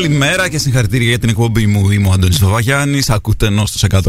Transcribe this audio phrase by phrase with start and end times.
[0.00, 1.90] Καλημέρα και συγχαρητήρια για την εκπομπή μου.
[1.90, 4.00] Είμαι ο Αντώνης Βαβαγιάννης, ακούτε ενώ στο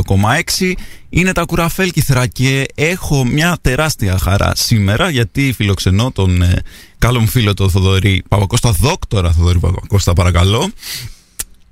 [0.60, 0.74] 100,6.
[1.10, 6.62] Είναι τα κουραφέλκυθρα και έχω μια τεράστια χαρά σήμερα γιατί φιλοξενώ τον ε,
[6.98, 10.72] καλό μου φίλο τον Θοδωρή Παπακώστα, δόκτορα Θοδωρή Παπακώστα παρακαλώ.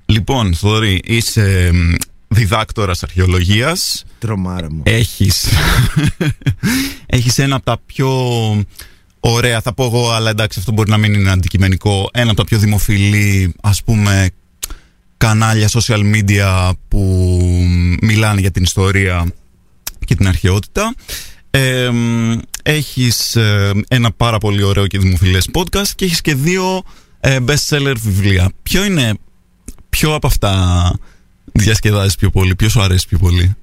[0.06, 1.70] Λοιπόν, Θοδωρή, είσαι
[2.28, 4.04] διδάκτορας αρχαιολογίας.
[4.18, 4.82] Τρομάρα μου.
[4.84, 5.48] Έχεις,
[7.06, 8.10] έχεις ένα από τα πιο
[9.20, 12.10] ωραία, θα πω εγώ, αλλά εντάξει αυτό μπορεί να μην είναι αντικειμενικό.
[12.12, 14.30] Ένα από τα πιο δημοφιλή, ας πούμε,
[15.16, 17.28] κανάλια social media που
[18.00, 19.32] μιλάνε για την ιστορία
[20.04, 20.94] και την αρχαιότητα.
[21.50, 21.90] Ε,
[22.62, 26.82] έχεις ε, ένα πάρα πολύ ωραίο και δημοφιλές podcast και έχεις και δύο
[27.20, 28.50] ε, best seller βιβλία.
[28.62, 29.14] Ποιο είναι,
[29.88, 30.92] ποιο από αυτά
[31.52, 33.56] διασκεδάζεις πιο πολύ, ποιος σου αρέσει πιο πολύ;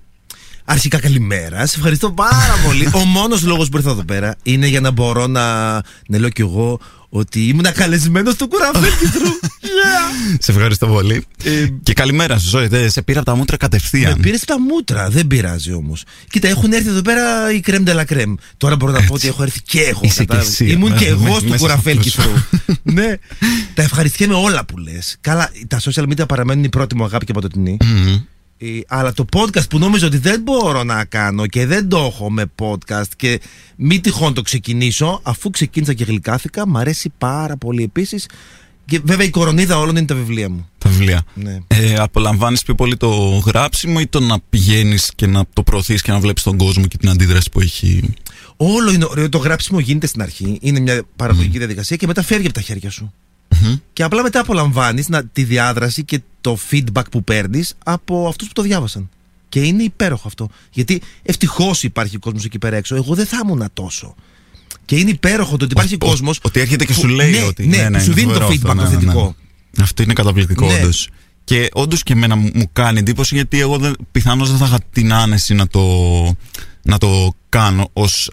[0.70, 1.66] Αρχικά καλημέρα.
[1.66, 2.89] Σε ευχαριστώ πάρα πολύ.
[3.02, 5.73] Ο μόνος λόγος που ήρθα εδώ πέρα είναι για να μπορώ να,
[6.07, 9.40] να λέω κι εγώ ότι ήμουν καλεσμένος στο κουραφέλκι του.
[10.40, 11.26] Σε ευχαριστώ πολύ.
[11.43, 12.70] Ε, και καλημέρα σου, Ζώη.
[12.90, 14.12] Σε πήρα από τα μούτρα κατευθείαν.
[14.12, 16.04] Με πήρες τα μούτρα, δεν πειράζει όμως.
[16.29, 18.34] Κοίτα, έχουν έρθει εδώ πέρα οι κρέμ de la crème.
[18.57, 19.99] Τώρα μπορώ να πω ότι έχω έρθει και εγώ.
[20.04, 22.34] Είσαι και εσύ, Ήμουν μέσα- και εγώ μέσα στο στο κουραφέλκι πλούσιο.
[22.65, 22.76] του.
[22.84, 23.13] ναι.
[23.74, 25.18] Τα ευχαριστιέμαι όλα που λες.
[25.21, 27.77] Καλά, τα social media παραμένουν η πρώτη μου αγάπη και παντοτινή.
[27.84, 28.18] Μμμ.
[28.60, 32.32] Ε, αλλά το podcast που νόμιζα ότι δεν μπορώ να κάνω και δεν το έχω
[32.32, 33.41] με podcast και
[33.76, 38.26] μη τυχόν το ξεκινήσω, αφού ξεκίνησα και γλυκάθηκα, μ' αρέσει πάρα πολύ επίσης.
[38.86, 40.70] Και βέβαια η κορονίδα όλων είναι τα βιβλία μου.
[40.77, 41.24] Τα βιβλία.
[41.34, 41.58] Ναι.
[41.68, 43.10] Ε, απολαμβάνεις πιο πολύ το
[43.46, 46.98] γράψιμο ή το να πηγαίνεις και να το προωθείς και να βλέπεις τον κόσμο και
[46.98, 48.14] την αντίδραση που έχει;
[48.58, 49.30] Όλο είναι ωραίο.
[49.30, 50.58] Το γράψιμο γίνεται στην αρχή.
[50.62, 53.14] Είναι μια παραγωγική διαδικασία και μετά φεύγει από τα χέρια σου.
[53.62, 53.76] Μμμ.
[53.93, 58.62] Και απλά μετά απολαμβάνεις τη διάδραση και το feedback που παίρνεις από αυτούς που το
[58.62, 59.09] διάβασαν.
[59.49, 60.49] Και είναι υπέροχο αυτό.
[60.71, 62.95] Γιατί ευτυχώς υπάρχει κόσμος εκεί πέρα έξω.
[62.95, 64.16] Εγώ δεν θα ήμουν τόσο.
[64.85, 66.40] Και είναι υπέροχο το ότι υπάρχει Ο- ο- κόσμος.
[66.41, 67.68] Ότι έρχεται και σου λέει ναι, ότι.
[67.68, 69.35] Ναι, που σου είναι δίνει το φοβερό feedback αυτό, το ναι, ναι, θετικό.
[69.78, 69.84] ναι.
[69.84, 70.73] Αυτό είναι καταπληκτικό, Ναι.
[70.73, 71.09] όντως.
[71.44, 74.80] Και όντως και εμένα μου μου κάνει εντύπωση γιατί εγώ δεν, πιθανώς δεν θα είχα
[74.91, 75.81] την άνεση να το,
[76.88, 78.31] να το κάνω ως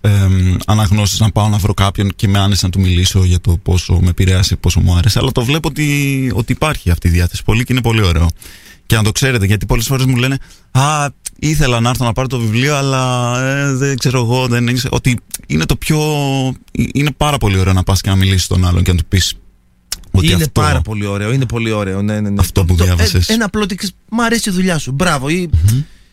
[0.67, 3.99] αναγνώστη να πάω να βρω κάποιον και με άνεση να του μιλήσω για το πόσο
[4.03, 5.19] με επηρέασε, πόσο μου άρεσε.
[5.19, 8.29] Αλλά το βλέπω ότι, ότι υπάρχει αυτή η διάθεση πολύ και είναι πολύ ωραίο.
[8.87, 10.39] Και να το ξέρετε, γιατί πολλές φορές μου λένε
[10.71, 14.81] Α, ήθελα να έρθω να πάρω το βιβλίο, αλλά ε, δεν ξέρω εγώ, δεν είναι.
[14.91, 15.99] Ότι είναι το πιο.
[16.93, 19.35] Είναι πάρα πολύ ωραίο να πας και να μιλήσεις στον άλλον και να του πεις.
[20.11, 21.33] Ότι είναι αυτό, πάρα πολύ ωραίο.
[21.33, 22.03] Είναι πολύ ωραίο.
[22.03, 22.41] Ναι, ναι, ναι.
[22.41, 23.29] Αυτό που Το- διάβασες.
[23.29, 24.93] ε, ένα απλό ότι ξέρεις, Μ' αρέσει η δουλειά σου.
[24.93, 25.29] Μπράβο.
[25.29, 25.51] Ή,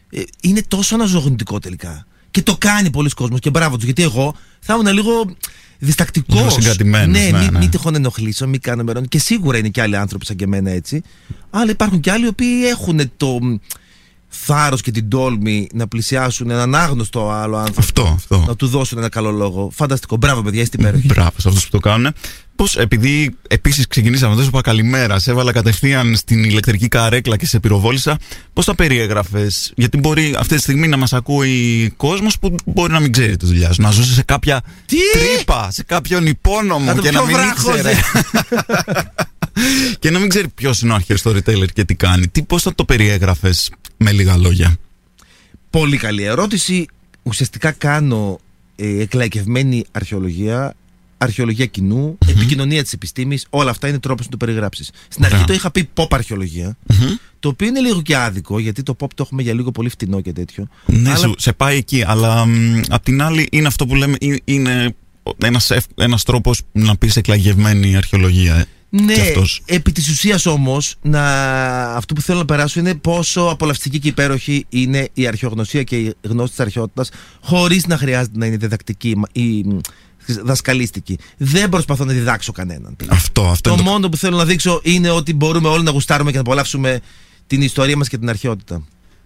[0.10, 2.06] ε, είναι τόσο αναζωογονητικό τελικά.
[2.32, 3.86] Και το κάνει πολλοί κόσμος και μπράβο τους.
[3.86, 5.36] Γιατί εγώ θα ήμουν λίγο
[5.80, 6.38] διστακτικός.
[6.38, 7.60] Λίγο συγκρατημένος, Ναι, ναι, μην ναι.
[7.60, 9.08] μη τυχόν ενοχλήσω, μην κάνω μερών.
[9.08, 11.02] Και σίγουρα είναι και άλλοι άνθρωποι σαν και εμένα έτσι.
[11.50, 13.40] Αλλά υπάρχουν και άλλοι οι οποίοι έχουν το
[14.28, 17.80] θάρρος και την τόλμη να πλησιάσουν έναν άγνωστο άλλο άνθρωπο.
[17.80, 18.44] Αυτό, αυτό.
[18.48, 19.70] Να του δώσουν ένα καλό λόγο.
[19.74, 20.16] Φανταστικό.
[20.18, 21.06] Μπράβο, παιδιά, είστε υπέροχοι.
[21.08, 22.14] Μπράβο σε αυτούς που το κάνουν.
[22.62, 27.46] Πώ, επειδή επίσης ξεκινήσαμε, δεν σου είπα καλημέρα, σε έβαλα κατευθείαν στην ηλεκτρική καρέκλα και
[27.46, 28.18] σε πυροβόλησα.
[28.54, 33.00] Πώς τα περιέγραφες, Γιατί μπορεί αυτή τη στιγμή να μας ακούει κόσμος που μπορεί να
[33.00, 33.82] μην ξέρει τη δουλειά σου.
[33.82, 37.36] Να ζούσε σε κάποια Τι; τρύπα, σε κάποιον υπόνομο Να το και να πιο μην
[37.36, 37.92] βράχος, ήξερε.
[37.92, 37.96] ε.
[40.00, 42.28] και να μην ξέρει ποιος είναι ο αρχαίος storyteller και τι κάνει.
[42.28, 44.76] Τι, πώς θα το περιέγραφες με λίγα λόγια;
[45.70, 46.86] Πολύ καλή ερώτηση.
[47.24, 48.40] Ουσιαστικά κάνω
[48.76, 50.76] ε, εκλαϊκευμένη αρχαιολογία,
[51.24, 53.46] αρχαιολογία κοινού, επικοινωνία της επιστήμης.
[53.50, 54.90] Όλα αυτά είναι τρόπος να το περιγράψεις.
[55.08, 55.36] Στην Ωραία.
[55.36, 56.78] αρχή το είχα πει pop αρχαιολογία,
[57.40, 60.22] το οποίο είναι λίγο και άδικο, γιατί το pop το έχουμε για λίγο πολύ φτηνό
[60.22, 60.68] και τέτοιο.
[60.86, 62.04] Ναι, Αλλά- σου, σε πάει εκεί.
[62.08, 64.96] Αλλά μ, απ' την άλλη είναι αυτό που λέμε, ε- είναι
[65.44, 68.56] ένας, ευ- ένας τρόπος να πεις εκλαγευμένη αρχαιολογία.
[68.56, 68.66] ε.
[68.94, 69.62] Ναι, Και αυτός.
[69.66, 71.24] επί της ουσίας όμως να...
[71.96, 76.14] αυτό που θέλω να περάσω είναι πόσο απολαυστική και υπέροχη είναι η αρχαιογνωσία και η
[76.22, 77.10] γνώση της αρχαιότητας
[77.42, 79.78] χωρίς να χρειάζεται να είναι διδακτική ή μ,
[80.44, 81.18] δασκαλίστικη.
[81.38, 82.96] Δεν προσπαθώ να διδάξω κανέναν.
[83.08, 83.90] Αυτό, αυτό Το είναι το...
[83.92, 87.00] μόνο που θέλω να δείξω είναι ότι μπορούμε όλοι να γουστάρουμε και να απολαύσουμε
[87.48, 88.84] την ιστορία μας και την αρχαιότητα.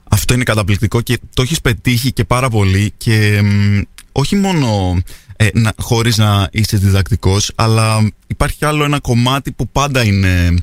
[0.10, 4.98] Αυτό είναι καταπληκτικό και το έχεις πετύχει και πάρα πολύ και μ, όχι μόνο
[5.36, 10.54] ε, να, χωρίς να είσαι διδακτικός αλλά υπάρχει κι άλλο ένα κομμάτι που πάντα είναι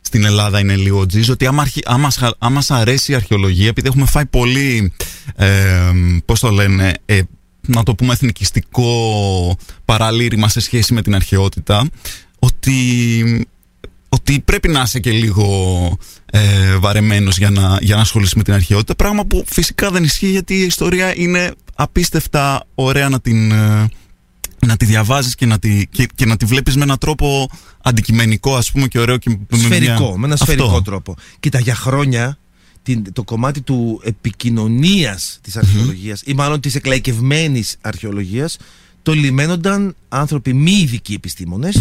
[0.00, 3.68] στην Ελλάδα είναι λίγο τζιζ ότι άμα, αρχι- άμα, σ- άμα σ' αρέσει η αρχαιολογία
[3.68, 4.92] επειδή έχουμε φάει πολύ
[5.36, 5.46] ε,
[6.24, 7.20] πώς το λένε ε,
[7.66, 11.88] να το πούμε εθνικιστικό παραλήρημα σε σχέση με την αρχαιότητα
[12.38, 13.46] ότι
[14.08, 15.98] ότι πρέπει να είσαι και λίγο
[16.30, 18.94] ε, βαρεμένος για να, για να ασχολείσαι με την αρχαιότητα.
[18.94, 23.88] Πράγμα που φυσικά δεν ισχύει γιατί η ιστορία είναι απίστευτα ωραία να την, ε,
[24.66, 27.50] να τη διαβάζεις και να τη, και, και να τη βλέπεις με έναν τρόπο
[27.82, 30.44] αντικειμενικό ας πούμε και ωραίο και με Σφαιρικό, μια- με ένα Αυτό.
[30.44, 31.14] σφαιρικό τρόπο.
[31.40, 32.38] Κοίτα, για χρόνια
[32.86, 38.56] την, το κομμάτι του επικοινωνίας της αρχαιολογίας ή μάλλον της εκλαϊκευμένης αρχαιολογίας
[39.02, 41.76] το λιμένονταν άνθρωποι μη ειδικοί επιστήμονες,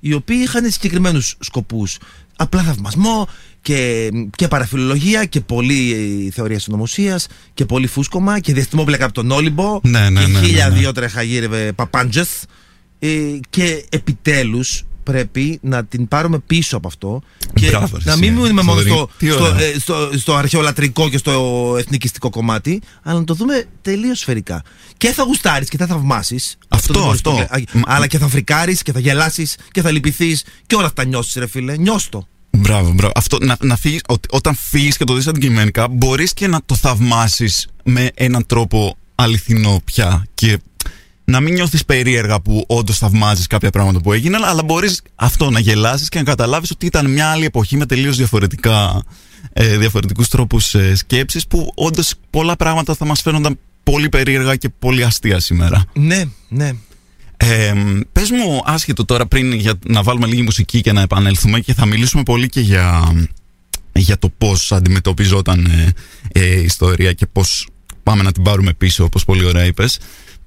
[0.00, 1.98] οι οποίοι είχαν συγκεκριμένους σκοπούς.
[2.36, 3.28] Απλά θαυμασμό
[3.62, 5.92] και, και παραφιλολογία και πολλή
[6.26, 10.38] ε, θεωρία συνωμοσίας και πολύ φούσκωμα και διαστημόπλακα από τον Όλυμπο Ναι, ναι, και ναι,
[10.38, 10.78] ναι, χίλια ναι.
[10.78, 12.26] δύο τρέχα γύρευε παπάντζε.
[12.98, 17.20] Ε, και επιτέλους πρέπει να την πάρουμε πίσω από αυτό
[17.54, 18.90] και Μπράβο, να εσύ, μην μείνουμε μόνο Θοδωρή.
[18.90, 19.60] στο, Τι στο, ωραία.
[19.66, 24.62] ε, στο, στο αρχαιολατρικό και στο εθνικιστικό κομμάτι, αλλά να το δούμε τελείως σφαιρικά.
[24.96, 26.56] Και θα γουστάρεις και θα θαυμάσεις.
[26.68, 27.30] Αυτό, δεν μπορείς αυτό.
[27.30, 30.74] το λέ- α, Μα- Αλλά και θα φρικάρεις και θα γελάσεις και θα λυπηθείς και
[30.74, 31.76] όλα αυτά νιώσεις, ρε φίλε.
[31.76, 32.26] Νιώσ' το.
[32.50, 33.12] Μπράβο, μπράβο.
[33.16, 36.74] Αυτό, να, να φύγεις, ότι όταν φύγεις και το δεις αντικειμενικά, μπορείς και να το
[36.74, 40.26] θαυμάσεις με έναν τρόπο αληθινό πια.
[40.34, 40.58] Και
[41.24, 45.60] να μην νιώθεις περίεργα που όντως θαυμάζεις κάποια πράγματα που έγιναν, αλλά μπορείς αυτό να
[45.60, 49.02] γελάσεις και να καταλάβεις ότι ήταν μια άλλη εποχή με τελείως διαφορετικά.
[49.52, 54.68] Ε, διαφορετικούς τρόπους ε, σκέψης που όντως πολλά πράγματα θα μας φαίνονταν πολύ περίεργα και
[54.78, 55.84] πολύ αστεία σήμερα.
[55.92, 56.72] Ναι, ναι.
[57.36, 57.72] Ε,
[58.12, 61.86] πες μου άσχετο τώρα πριν για να βάλουμε λίγη μουσική και να επανέλθουμε και θα
[61.86, 63.14] μιλήσουμε πολύ και για,
[63.92, 65.92] για το πώς αντιμετωπιζόταν ε,
[66.32, 67.68] ε, η ιστορία και πώς
[68.02, 69.98] πάμε να την πάρουμε πίσω όπως πολύ ωραία είπες.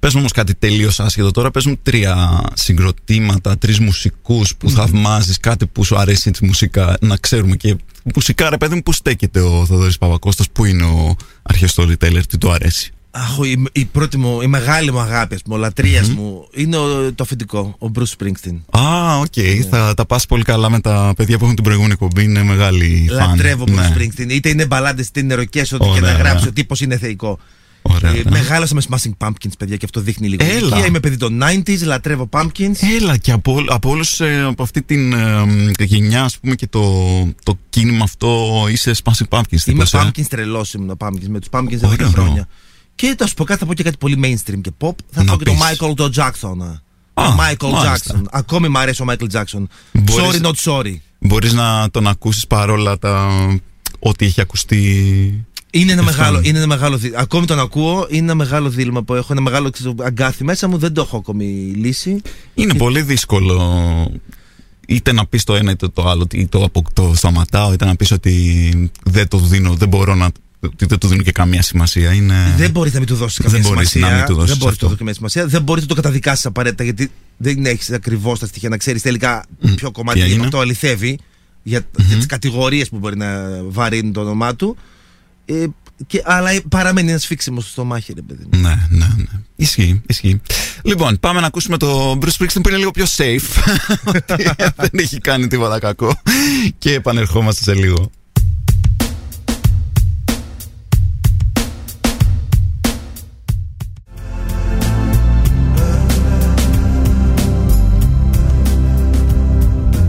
[0.06, 5.38] Πες μου όμως κάτι τελείως άσχετο τώρα, πες μου τρία συγκροτήματα, τρεις μουσικούς που θαυμάζεις,
[5.40, 7.76] κάτι που σου αρέσει τι μουσικά, να ξέρουμε και
[8.14, 12.50] μουσικά ρε παιδί μου που στέκεται ο Θοδωρής Παπακώστας, που είναι ο Archaeostoryteller, τι του
[12.52, 12.90] αρέσει.
[13.10, 16.76] Αχ, η, η πρώτη μου, η μεγάλη μου αγάπη, ας πούμε, ο λατρειας μου, είναι
[16.76, 18.80] ο- το αφεντικό, ο Bruce Springsteen.
[18.80, 19.36] Α, οκ.
[19.36, 19.64] Ναι.
[19.70, 22.22] Θα τα πας πολύ καλά με τα παιδιά που έχουν την προηγούμενη εκπομπή.
[22.24, 23.28] Είναι μεγάλη φαν.
[23.28, 23.94] Λατρεύω Bruce Ναι.
[23.96, 24.28] Springsteen.
[24.30, 26.48] Είτε είναι μπαλάντες, είτε είναι ροκές, ό,τι και Ωραία, να γράψει, ωραία.
[26.48, 27.38] ο τύπος είναι θεϊκό.
[27.96, 28.30] Ωραία, Ε, ωραία.
[28.30, 30.44] μεγάλωσα με Smashing Pumpkins, παιδιά, και αυτό δείχνει λίγο.
[30.44, 30.56] Έλα.
[30.58, 30.86] ηλικία.
[30.86, 32.74] Είμαι παιδί των 90s, λατρεύω Pumpkins.
[33.00, 35.44] Έλα και από, από όλους ε, από αυτή την ε,
[35.78, 36.82] γενιά ας πούμε και το,
[37.42, 41.48] το κίνημα αυτό είσαι Smashing Pumpkins Είμαι τύπος, ε; Pumpkins τρελός ήμουν Pumpkins, με τους
[41.52, 42.08] Pumpkins εδώ και Ωραίο.
[42.10, 42.48] χρόνια.
[42.94, 44.90] Και θα σου πω κάτι, θα πω και κάτι πολύ mainstream και pop.
[45.10, 45.78] Θα Να πω και τον πεις.
[45.78, 46.60] Michael Joe Jackson.
[46.60, 46.80] ε.
[47.22, 48.14] Α, Ο Michael μάλιστα.
[48.14, 48.22] Jackson.
[48.30, 49.62] Ακόμη μου αρέσει ο Michael Jackson.
[49.92, 50.94] Μπορείς- Sorry, not sorry.
[51.18, 53.28] Μπορείς να τον ακούσεις παρόλα τα
[53.98, 55.46] ό,τι έχει ακουστεί
[55.80, 56.48] Είναι ένα, Αυτό μεγάλο, είναι.
[56.48, 57.20] είναι ένα μεγάλο δίλημα.
[57.20, 59.32] Ακόμη τον ακούω, είναι ένα μεγάλο δίλημα που έχω.
[59.32, 61.44] Ένα μεγάλο ξέρω, αγκάθι μέσα μου, δεν το έχω ακόμη
[61.76, 62.20] λύσει.
[62.54, 64.10] Είναι πολύ δύσκολο
[64.86, 67.96] είτε να πεις το ένα είτε το άλλο ή το, απο- το σταματάω είτε να
[67.96, 70.28] πεις ότι δεν το δίνω, δεν μπορώ να
[70.60, 72.54] ότι δεν του δίνω και καμία σημασία είναι...
[72.56, 74.10] Δεν μπορεί να μην του δώσεις Δεν καμία μπορείς σημασία.
[74.14, 74.78] να μην του δώσεις δεν μπορείς να αυτό.
[74.78, 75.46] του δώσεις καμία σημασία.
[75.46, 79.44] Δεν μπορείς να το καταδικάσεις απαραίτητα γιατί δεν έχεις ακριβώς τα στοιχεία να ξέρεις τελικά
[79.76, 80.44] ποιο κομμάτι τι έγινε.
[80.44, 81.18] αυτό αληθεύει
[81.62, 83.26] για, για τις κατηγορίες που μπορεί να
[83.68, 84.76] βαρύνουν το όνομά του.
[85.46, 85.66] Ε,
[86.06, 88.60] και, αλλά παραμένει ένας φίξιμος στο στομάχι, ρε παιδί μου.
[88.60, 89.40] Ναι, ναι, ναι.
[89.56, 90.40] Ισχύει, ισχύει.
[90.82, 93.74] Λοιπόν, πάμε να ακούσουμε το Bruce Springsteen που είναι λίγο πιο safe.
[94.14, 94.42] Ότι
[94.76, 96.20] δεν έχει κάνει τίποτα κακό.
[96.78, 98.10] Και επανερχόμαστε σε λίγο.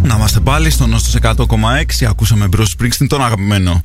[0.04, 2.06] Να είμαστε πάλι στο Νόστος 100,6.
[2.07, 3.81] Ακούσαμε Bruce Springsteen, τον αγαπημένο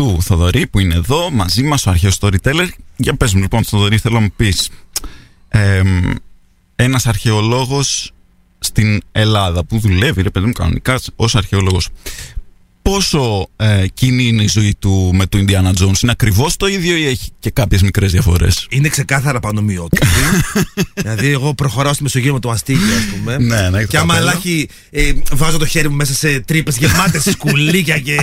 [0.00, 2.68] του Θοδωρή που είναι εδώ μαζί μας, ο αρχαίος storyteller.
[2.96, 4.70] Για πες μου λοιπόν, Θοδωρή, θέλω να μου πεις
[5.48, 5.82] ε,
[6.76, 8.12] ένας αρχαιολόγος
[8.58, 11.88] στην Ελλάδα που δουλεύει, ρε παιδί μου, κανονικά ως αρχαιολόγος.
[12.90, 16.96] Πόσο ε, κοινή είναι η ζωή του με του Indiana Jones, είναι ακριβώς το ίδιο
[16.96, 20.06] ή έχει και κάποιες μικρές διαφορές; Είναι ξεκάθαρα πανομοιότυπη.
[21.02, 23.38] δηλαδή, εγώ προχωράω στη Μεσογείο με το μαστίγιο, ας πούμε.
[23.38, 24.30] Ναι, ναι, Και άμα καπέλο.
[24.30, 28.16] αλλάχει, ε, βάζω το χέρι μου μέσα σε τρύπες γεμάτες σκουλίκια και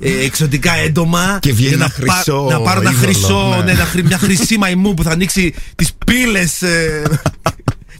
[0.00, 1.38] ε, εξωτικά έντομα.
[1.40, 3.64] Και βγαίνει για ένα να, πά- χρυσό να πάρω ένα είδωλο, χρυσό, ναι.
[3.64, 6.62] ναι, ένα χρυ- μια χρυσή μαϊμού που θα ανοίξει τις πύλες.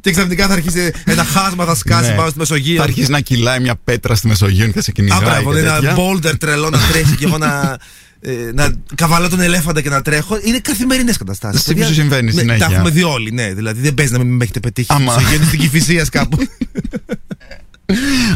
[0.07, 2.17] και ξαφνικά θα αρχίσει ένα χάσμα, θα σκάσει Ναι.
[2.17, 2.77] πάνω στη Μεσογείο.
[2.77, 5.59] Θα αρχίσει να κυλάει μια πέτρα στη Μεσογείο και θα σε Α, κυνηγάει μπράβο, και
[5.59, 5.97] ένα τέτοια.
[5.99, 7.79] boulder τρελό να τρέχει και εγώ να,
[8.21, 10.39] ε, να καβαλώ τον ελέφαντα και να τρέχω.
[10.43, 11.63] Είναι καθημερινές καταστάσεις.
[11.63, 12.67] Σε σου συμβαίνει συνέχεια.
[12.69, 13.53] Τα έχουμε δει όλοι, ναι.
[13.55, 14.93] Δηλαδή δεν παίζει να μην με έχετε πετύχει.
[14.93, 15.13] Άμα.
[15.13, 15.45] Άμα.
[15.47, 16.39] στην κυφυσία κάπου.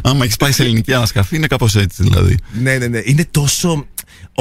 [0.03, 2.37] Άμα έχεις πάει σε ελληνική ανασκαφή, είναι κάπως έτσι δηλαδή.
[2.63, 3.01] ναι, ναι, ναι.
[3.05, 3.87] Είναι τόσο.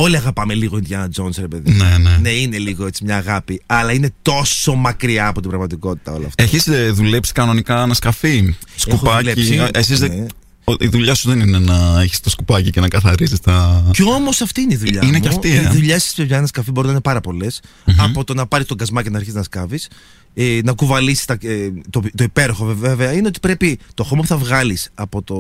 [0.02, 1.72] Όλοι αγαπάμε λίγο Indiana Jones, ρε παιδί.
[1.72, 2.18] Ναι, ναι.
[2.22, 3.62] Ναι, είναι λίγο έτσι μια αγάπη.
[3.66, 6.44] Αλλά είναι τόσο μακριά από την πραγματικότητα όλα αυτά.
[6.44, 10.26] Έχεις δουλέψει κανονικά ανασκαφή, σκουπάκι; δουλέψει, Ε, Εσείς δεν- ναι.
[10.64, 13.84] ο- Η δουλειά σου δεν είναι να έχεις το σκουπάκι και να καθαρίζεις τα.
[13.92, 15.02] Κι όμως αυτή είναι η δουλειά.
[15.04, 15.20] Είναι μου.
[15.24, 15.70] και αυτή, Οι ε.
[15.70, 17.62] δουλειέ τη Βιάννα Καφή μπορεί να είναι πάρα πολλές.
[17.98, 19.88] Από το να πάρεις τον κασμάκι και να αρχίσεις να σκάβεις,
[20.34, 21.26] ε, να κουβαλήσεις.
[21.26, 25.22] Τα, ε, το, το υπέροχο βέβαια είναι ότι πρέπει το χώμα που θα βγάλεις από
[25.22, 25.38] το,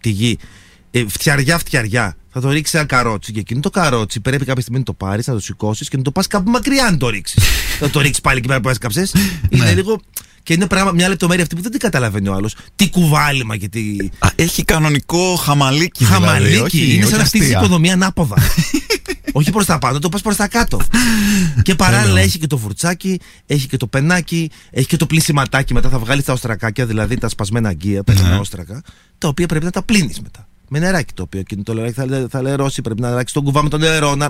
[0.00, 0.38] τη γη
[0.90, 2.16] ε, φτιαριά-φτιαριά.
[2.32, 5.26] Θα το ρίξει ένα καρότσι και εκείνο το καρότσι πρέπει κάποια στιγμή να το πάρεις,
[5.26, 7.42] να το σηκώσεις και να το πας κάπου μακριά να το ρίξεις.
[7.80, 9.14] θα το ρίξεις πάλι εκεί πέρα που έσκαψες.
[9.48, 9.72] είναι Ναι.
[9.74, 10.00] λίγο.
[10.42, 12.56] Και είναι πράγμα, μια λεπτομέρεια αυτή που δεν την καταλαβαίνει ο άλλος.
[12.76, 13.96] Τι κουβάλιμα και τι.
[14.18, 16.04] Α, έχει κανονικό χαμαλίκι.
[16.04, 16.48] Χαμαλίκι.
[16.50, 17.58] Δηλαδή, όχι, είναι όχι σαν να χτίζει αστεία.
[17.58, 18.36] οικονομία ανάποδα.
[19.32, 20.80] όχι προς τα πάνω, το πας προς τα κάτω.
[21.62, 22.22] και παράλληλα Τέλειο.
[22.24, 25.74] έχει και το φουρτσάκι, έχει και το πενάκι, έχει και το πλησιματάκι.
[25.74, 28.20] Μετά θα βγάλεις τα οστρακάκια, δηλαδή τα σπασμένα αγκία, τα Ναι.
[28.20, 28.36] ναι.
[28.38, 28.82] όστρακα,
[29.18, 30.47] τα οποία πρέπει να τα πλύνεις μετά.
[30.68, 33.42] Με νεράκι το οποίο εκείνο το νεράκι θα, λε- θα λερώσει, πρέπει να αλλάξει τον
[33.44, 34.14] κουβά με το νερό.
[34.14, 34.28] Να...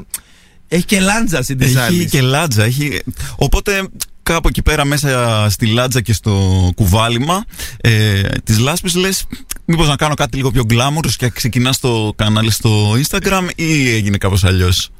[0.68, 2.06] Έχει και λάντζα στην Έχει design.
[2.10, 2.64] και λάτζα.
[2.64, 3.00] Έχει...
[3.36, 3.88] Οπότε
[4.22, 7.44] κάπου εκεί πέρα μέσα στη λάτζα και στο κουβάλιμα
[7.80, 9.24] ε, της λάσπης λες
[9.64, 14.16] μήπως να κάνω κάτι λίγο πιο γκλάμουρος και ξεκινάς το κανάλι στο Instagram ή έγινε
[14.16, 14.90] κάπως αλλιώς;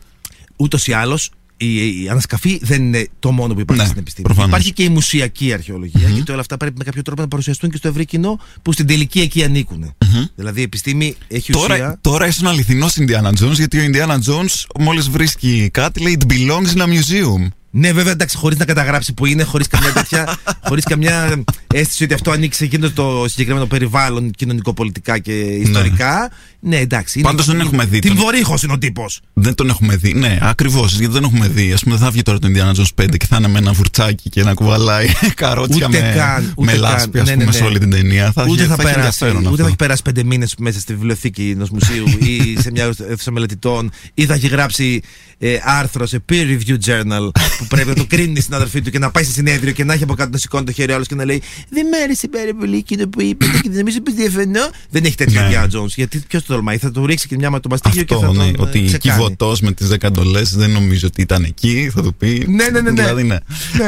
[0.57, 4.27] Ούτως ή άλλως, η, η ανασκαφή δεν είναι το μόνο που υπάρχει Ναι, στην επιστήμη.
[4.27, 4.51] προφανώς.
[4.51, 7.77] Υπάρχει και η μουσιακή αρχαιολογία, γιατί όλα αυτά πρέπει με κάποιο τρόπο να παρουσιαστούν και
[7.77, 9.95] στο ευρύ κοινό που στην τελική εκεί ανήκουν.
[10.35, 11.67] Δηλαδή η επιστήμη έχει ουσία.
[11.69, 16.19] Τώρα, τώρα είσαι ένα αληθινός Indiana Jones γιατί ο Indiana Jones μόλις βρίσκει κάτι λέει
[16.21, 17.49] it belongs in a museum.
[17.79, 20.37] Ναι, βέβαια, εντάξει, χωρίς να καταγράψει που είναι, χωρίς καμιά τέτοια.
[20.69, 21.43] χωρίς καμιά
[21.75, 26.31] αίσθηση ότι αυτό ανήκει σε εκείνο το συγκεκριμένο περιβάλλον κοινωνικο-πολιτικά και ιστορικά.
[26.61, 27.19] Ναι, εντάξει.
[27.19, 29.21] είναι- Πάντως δεν έχουμε δει Την τον- βορύχος είναι ο τύπος.
[29.33, 30.15] Δεν τον έχουμε δει.
[30.15, 30.99] Ναι, ακριβώς.
[30.99, 31.73] Γιατί δεν έχουμε δει.
[31.73, 33.73] Α πούμε, δεν θα βγει τώρα το Indiana Jones 5 και θα είναι με ένα
[33.73, 36.81] βουρτσάκι και να κουβαλάει καρότσια Ούτε με, καν, ούτε με καν.
[36.81, 37.57] λάσπη, ας Ναι, πούμε, ναι, ναι.
[37.57, 38.33] σε όλη την ταινία.
[38.33, 39.63] Θα ούτε έχει, θα, θα έχει περάσει, ενδιαφέρον ούτε αυτό.
[39.63, 43.91] θα έχει περάσει πέντε μήνες μέσα στη βιβλιοθήκη ενός μουσείου ή σε μια αίθουσα μελετητών
[44.15, 45.01] ή θα έχει γράψει
[45.41, 47.29] ε, άρθρος σε peer review journal
[47.59, 49.93] που πρέπει να το κρίνει στην αδερφή του και να πάει σε συνέδριο και να
[49.95, 52.51] έχει από κάτω να σηκώνει το χέρι άλλος και να λέει Δεν μ' άρεσε πάρα
[52.61, 54.61] πολύ εκείνο που είπε και δεν νομίζω πως διαφωνώ.
[54.91, 55.49] Δεν έχει τέτοιο Ναι.
[55.53, 55.87] Indiana Jones.
[55.87, 58.33] Γιατί ποιος το τολμάει, θα του ρίξει και μια με το μαστίγιο και θα Αυτό,
[58.33, 58.51] τον ναι.
[58.51, 58.99] ε, Ότι ξεκάνει.
[59.17, 62.45] κυβωτό με τις 10 εντολέ δεν νομίζω ότι ήταν εκεί, θα του πει.
[62.49, 63.03] Ναι, ναι, ναι, ναι.
[63.03, 63.37] Δηλαδή, ναι.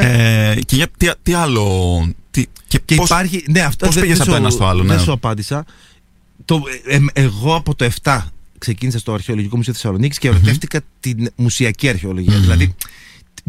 [0.01, 1.65] Ε, και για, τι, τι άλλο.
[2.31, 3.43] Τι, και Και πώς, υπάρχει.
[3.49, 5.01] Ναι, αυτό πώς δεν- πήγες δεν από σου- ένα στο άλλο, Δεν ναι.
[5.01, 5.65] σου απάντησα.
[6.45, 8.21] Το, ε, ε, εγώ από το 7
[8.61, 12.39] ξεκίνησα στο Αρχαιολογικό Μουσείο Θεσσαλονίκης και ερωτεύτηκα την μουσιακή αρχαιολογία.
[12.39, 12.75] Δηλαδή,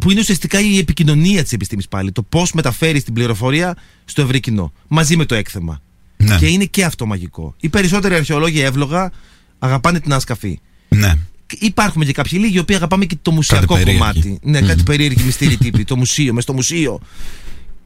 [0.00, 2.12] που είναι ουσιαστικά η επικοινωνία της επιστήμης πάλι.
[2.12, 4.72] Το πώς μεταφέρεις την πληροφορία στο ευρύ κοινό.
[4.88, 5.80] Μαζί με το έκθεμα.
[6.16, 7.54] Ναι, Και είναι και αυτό μαγικό.
[7.60, 9.12] Οι περισσότεροι αρχαιολόγοι εύλογα
[9.58, 10.60] αγαπάνε την ασκαφή.
[10.88, 11.12] ναι.
[11.58, 13.98] Υπάρχουμε και κάποιοι λίγοι οι οποίοι αγαπάμε και το μουσιακό περίεργοι.
[13.98, 14.38] κομμάτι.
[14.42, 15.84] Ναι, κάτι περίεργη μυστήρη τύπη.
[15.84, 17.00] το μουσείο, μες στο μουσείο.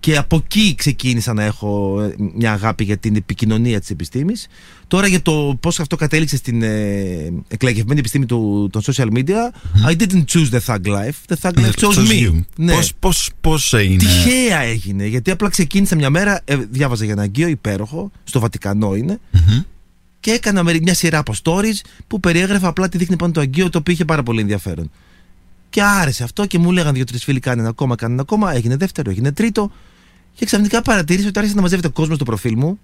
[0.06, 4.46] Και από εκεί ξεκίνησα να έχω ε, μια αγάπη για την επικοινωνία της επιστήμης.
[4.86, 9.50] Τώρα για το πώς αυτό κατέληξε στην ε, εκλαγευμένη επιστήμη του, των social media,
[9.88, 12.26] I didn't choose the thug life, the thug life chose Chose me.
[12.28, 12.40] you.
[12.56, 12.72] Ναι.
[12.75, 17.22] Πώς, πώς, πώς έγινε; Τυχαία έγινε, γιατί απλά ξεκίνησα μια μέρα, ε, διάβαζα για ένα
[17.22, 19.60] αγκείο υπέροχο, στο Βατικανό είναι, Μμμ.
[20.20, 23.70] και έκανα μερι- μια σειρά από stories που περιέγραφα απλά τι δείχνει πάνω το αγκείο,
[23.70, 24.90] το οποίο είχε πάρα πολύ ενδιαφέρον.
[25.70, 28.54] Και άρεσε αυτό και μου λέγανε δύο-τρεις φίλοι: Κάνε ένα ακόμα, κάνε ένα ακόμα.
[28.54, 29.70] Έγινε δεύτερο, έγινε τρίτο.
[30.36, 32.78] Και ξαφνικά παρατήρησα ότι άρχισε να μαζεύεται ο κόσμος στο προφίλ μου.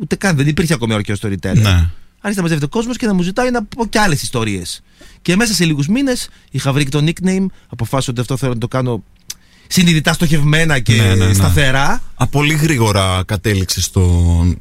[0.00, 1.54] Ούτε καν δεν υπήρχε ακόμη ορκιό storyteller.
[1.54, 1.90] Ναι.
[2.20, 4.82] Άρχισε να μαζεύεται ο κόσμος και να μου ζητάει να πω και άλλες ιστορίες.
[5.22, 7.46] Και μέσα σε λίγους μήνες είχα βρει και το nickname.
[7.68, 9.02] Αποφάσισα ότι αυτό θέλω να το κάνω
[9.66, 11.34] συνειδητά στοχευμένα και Ναι, ναι, ναι.
[11.34, 12.02] σταθερά.
[12.14, 14.10] Α, πολύ γρήγορα κατέληξες στο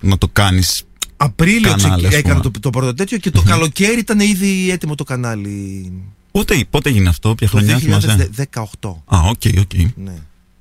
[0.01, 0.83] να το κάνεις
[1.17, 2.15] Απρίλιο Κανάλι, ξεκι- ας πούμε.
[2.15, 5.91] έκανα το, το πρώτο τέτοιο και το καλοκαίρι ήταν ήδη έτοιμο το κανάλι.
[6.31, 8.29] Πότε, πότε έγινε αυτό, ποια Το χρονιά θυμάσαι;
[8.81, 8.89] 2018.
[9.05, 9.73] Α, ok, ok.
[9.95, 10.13] Ναι.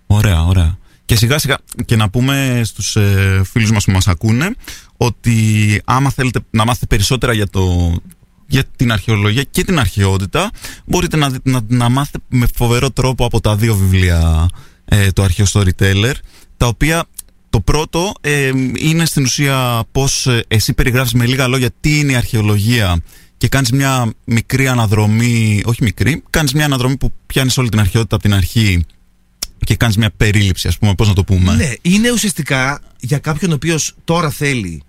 [0.07, 0.79] Ωραία, ωραία.
[1.05, 4.55] Και σιγά σιγά και να πούμε στους ε, φίλους μας που μας ακούνε
[4.97, 5.35] ότι
[5.85, 7.95] άμα θέλετε να μάθετε περισσότερα για, το,
[8.47, 10.51] για την αρχαιολογία και την αρχαιότητα
[10.85, 14.49] μπορείτε να, δει- να, να μάθετε με φοβερό τρόπο από τα δύο βιβλία
[14.85, 16.15] ε, το Archaeostoryteller
[16.57, 17.05] τα οποία
[17.51, 22.13] το πρώτο ε, είναι στην ουσία πως ε, εσύ περιγράφεις με λίγα λόγια τι είναι
[22.13, 23.03] η αρχαιολογία
[23.37, 28.15] και κάνεις μια μικρή αναδρομή, όχι μικρή, κάνεις μια αναδρομή που πιάνεις όλη την αρχαιότητα
[28.15, 28.85] από την αρχή
[29.59, 31.55] και κάνεις μια περίληψη, ας πούμε, πώς να το πούμε.
[31.55, 34.83] Ναι, είναι ουσιαστικά για κάποιον ο οποίος τώρα θέλει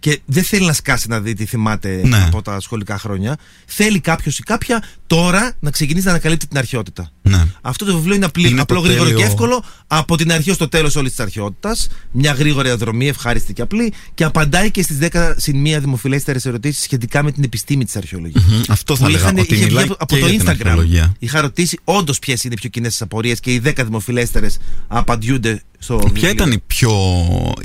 [0.00, 2.24] και δεν θέλει να σκάσει να δει τι θυμάται Ναι.
[2.26, 3.36] από τα σχολικά χρόνια.
[3.66, 7.10] Θέλει κάποιος ή κάποια τώρα να ξεκινήσει να ανακαλύπτει την αρχαιότητα.
[7.22, 7.44] Ναι.
[7.60, 9.18] Αυτό το βιβλίο είναι, απλή, Είναι απλό, το γρήγορο τέλειο.
[9.20, 11.88] και εύκολο από την αρχή ως το τέλος όλης της αρχαιότητας.
[12.10, 16.82] Μια γρήγορη αδρομή, ευχάριστη και απλή και απαντάει και στις 10 συν μία δημοφιλέστερες ερωτήσεις
[16.82, 18.44] σχετικά με την επιστήμη της αρχαιολογίας.
[18.44, 20.38] Μμμ, Αυτό θα Που έλεγα, είχαν, ότι είχε βγει μιλάει από, από και το για
[20.38, 20.50] την Instagram.
[20.50, 21.14] αρχαιολογία.
[21.18, 25.96] Είχα ρωτήσει όντως ποιες είναι οι πιο κοινές απορίες και οι 10 δημοφιλέστερες απαντιούνται στο
[25.96, 26.30] Ποια βιβλίο.
[26.30, 26.90] ήταν, η πιο...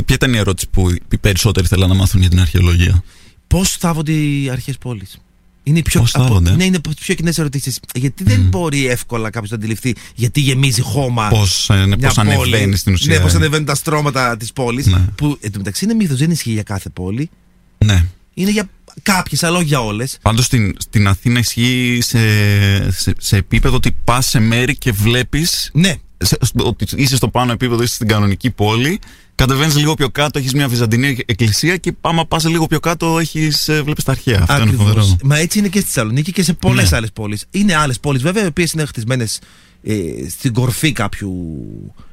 [0.06, 3.04] ποια ήταν η ερώτηση που οι περισσότεροι θέλαν να μάθουν για την αρχαιολογία;
[3.48, 5.08] Πώς θάβονται οι αρχές πόλει.
[5.64, 7.80] Είναι οι πιο, Πώς θάβονται; ναι, είναι οι πιο κοινές ερωτήσεις.
[7.96, 11.28] Γιατί δεν μπορεί εύκολα κάποιος να αντιληφθεί γιατί γεμίζει χώμα.
[11.28, 12.30] Πώς, ε, ναι, μια πώς πόλη.
[12.32, 13.14] ανεβαίνει στην ουσία.
[13.16, 13.36] Ναι, πώς ε.
[13.36, 14.86] ανεβαίνουν τα στρώματα της πόλης.
[14.86, 15.06] Ναι.
[15.16, 17.30] Που εν τω μεταξύ είναι μύθος, δεν ισχύει για κάθε πόλη.
[17.86, 18.06] Ναι.
[18.34, 18.70] Είναι για
[19.02, 20.18] κάποιες, αλλά όχι για όλες.
[20.22, 22.20] Πάντως στην, στην Αθήνα ισχύει σε,
[22.92, 26.00] σε, σε επίπεδο ότι πας σε μέρη και βλέπεις Ναι, σε-
[26.64, 29.00] ότι είσαι στο πάνω επίπεδο, είσαι στην κανονική πόλη.
[29.36, 33.68] Κατεβαίνεις λίγο πιο κάτω, έχεις μια βυζαντινή εκκλησία και άμα πας λίγο πιο κάτω, έχεις,
[33.68, 34.40] ε, βλέπεις τα αρχαία.
[34.42, 34.86] Αυτό είναι ακριβώς.
[34.86, 35.16] φοβερός.
[35.24, 36.98] Μα έτσι είναι και στη Θεσσαλονίκη και σε πολλές Ναι.
[36.98, 37.46] άλλες πόλεις.
[37.52, 39.40] Είναι άλλες πόλεις βέβαια, οι οποίες είναι χτισμένες
[39.84, 39.96] ε,
[40.30, 41.34] στην κορφή κάποιου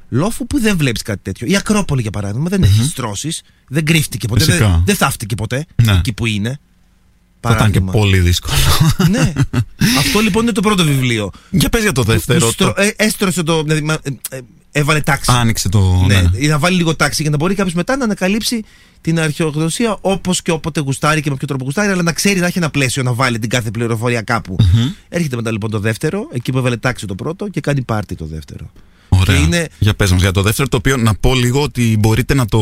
[0.09, 1.47] λόφου που δεν βλέπεις κάτι τέτοιο.
[1.47, 4.67] Η Ακρόπολη, για παράδειγμα, δεν έχει στρώσεις, δεν κρύφτηκε ποτέ, Φυσικά.
[4.69, 5.91] δεν, δεν θαύτηκε ποτέ Ναι.
[5.91, 6.59] εκεί που είναι.
[7.43, 7.91] Θα ήταν και Παράδειγμα.
[7.91, 8.53] πολύ δύσκολο.
[9.09, 9.33] ναι.
[9.99, 11.29] Αυτό λοιπόν είναι το πρώτο βιβλίο.
[11.49, 12.45] Για πες για το δεύτερο.
[12.45, 13.63] Που στρο- το- ε, έστρωσε το.
[13.63, 13.97] Δηλαδή, μα-
[14.29, 14.39] ε, ε,
[14.71, 15.31] έβαλε τάξη.
[15.33, 16.03] Άνοιξε το.
[16.07, 16.29] ναι, ναι.
[16.37, 18.63] ή να βάλει λίγο τάξη για να μπορεί κάποιος μετά να ανακαλύψει
[19.01, 22.45] την αρχαιογνωσία όπως και όποτε γουστάρει και με ποιο τρόπο γουστάρει, αλλά να ξέρει να
[22.47, 24.55] έχει ένα πλαίσιο να βάλει την κάθε πληροφορία κάπου.
[25.09, 28.25] Έρχεται μετά λοιπόν το δεύτερο, εκεί που έβαλε τάξη το πρώτο και κάνει πάρτι το
[28.25, 28.71] δεύτερο.
[29.21, 29.35] Ωραία.
[29.37, 32.33] Και είναι- Για πες μας για το δεύτερο, το οποίο να πω λίγο ότι μπορείτε
[32.33, 32.61] να το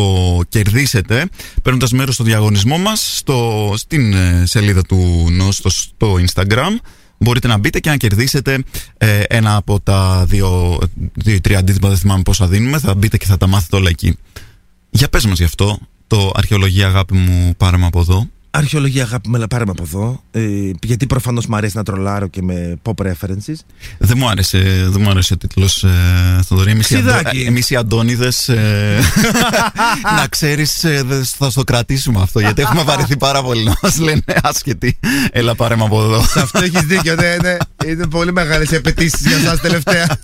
[0.50, 1.26] κερδίσετε
[1.62, 6.76] παίρνοντας μέρος στο διαγωνισμό μας στο, στην ε, σελίδα του ΝΟΣ στο, στο Instagram.
[7.18, 8.64] Μπορείτε να μπείτε και να κερδίσετε
[8.98, 10.80] ε, ένα από τα δύο,
[11.16, 12.80] δύο ή τρία αντίτυπα, δεν θυμάμαι πόσα δίνουμε.
[12.80, 14.18] Θα μπείτε και θα τα μάθετε όλα εκεί.
[14.90, 18.28] Για πες μας γι' αυτό, το αρχαιολογία αγάπη μου πάρε με από εδώ.
[18.52, 20.24] Αρχαιολογία αγάπη με πάρε με από εδώ.
[20.32, 23.56] Ε, γιατί προφανώς μου αρέσει να τρολάρω και με pop references.
[23.98, 25.90] Δεν μου άρεσε, δεν μου άρεσε ο τίτλος ε,
[26.46, 26.72] Θοδωρή.
[26.72, 27.42] Εμείς οι, Αντώ, Ξιδάκι.
[27.42, 29.00] εμείς οι Αντώνιδες ε,
[30.18, 33.98] να ξέρεις ε, δε- θα στο κρατήσουμε αυτό γιατί έχουμε βαρεθεί πάρα πολύ να μας
[33.98, 35.00] λένε άσχετοι.
[35.32, 36.24] Έλα πάρε με από εδώ.
[36.24, 37.58] Σε αυτό έχεις δίκιο, ναι, ναι.
[37.86, 40.18] Είναι πολύ μεγάλες οι απαιτήσεις για εσάς τελευταία.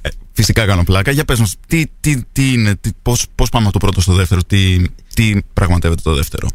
[0.00, 1.10] Ε, Φυσικά κάνω πλάκα.
[1.10, 4.12] Για πες μας, τι, τι, τι είναι, τι, πώς, πώς πάμε από το πρώτο στο
[4.14, 4.82] δεύτερο, τι,
[5.14, 6.48] τι πραγματεύεται το δεύτερο;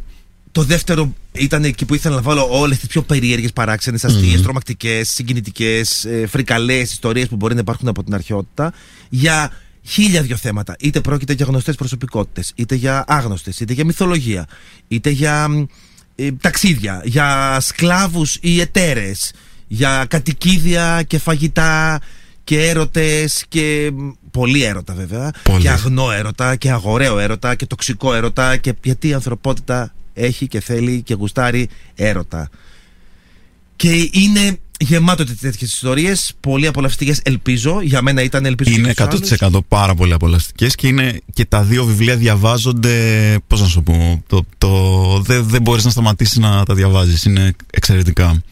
[0.52, 5.10] Το δεύτερο ήταν εκεί που ήθελα να βάλω όλες τις πιο περίεργες, παράξενες, αστείες, τρομακτικές,
[5.10, 8.72] συγκινητικές, ε, φρικαλές ιστορίες που μπορεί να υπάρχουν από την αρχαιότητα
[9.08, 9.50] για
[9.82, 10.76] χίλια δυο θέματα.
[10.80, 14.46] Είτε πρόκειται για γνωστές προσωπικότητες, είτε για άγνωστες, είτε για μυθολογία,
[14.88, 15.64] είτε για μ,
[16.14, 19.32] ε, ταξίδια, για σκλάβους ή εταίρες,
[19.66, 22.00] για κατοικίδια και φαγητά
[22.44, 25.60] και έρωτες και μ, πολύ έρωτα βέβαια Πολύ.
[25.60, 30.60] και αγνό έρωτα και αγοραίο έρωτα και τοξικό έρωτα και γιατί η ανθρωπότητα έχει και
[30.60, 32.50] θέλει και γουστάρει έρωτα.
[33.76, 37.20] Και είναι γεμάτο τέτοιες ιστορίες, πολύ απολαυστικές.
[37.22, 37.80] Ελπίζω.
[37.82, 38.70] Για μένα ήταν ελπίζω.
[38.70, 39.58] και Είναι για τους άλλους.
[39.58, 42.94] 100% πάρα πολύ απολαστικέ και είναι και τα δύο βιβλία διαβάζονται.
[43.46, 47.24] Πώς να σου πω, το, το, δεν, δεν μπορείς να σταματήσεις να τα διαβάζεις.
[47.24, 48.42] Είναι εξαιρετικά.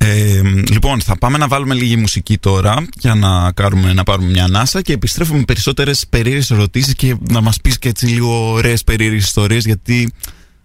[0.00, 4.44] Ε, λοιπόν, θα πάμε να βάλουμε λίγη μουσική τώρα για να, κάνουμε, να πάρουμε μια
[4.44, 8.84] ανάσα και επιστρέφουμε με περισσότερες περίεργες ερωτήσεις και να μας πεις και έτσι λίγο ωραίες
[8.84, 10.12] περίεργες ιστορίες γιατί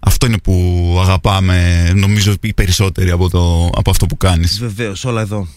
[0.05, 4.59] αυτό είναι που αγαπάμε, νομίζω οι περισσότεροι από, το, από αυτό που κάνεις.
[4.59, 5.47] Βεβαίως, όλα εδώ.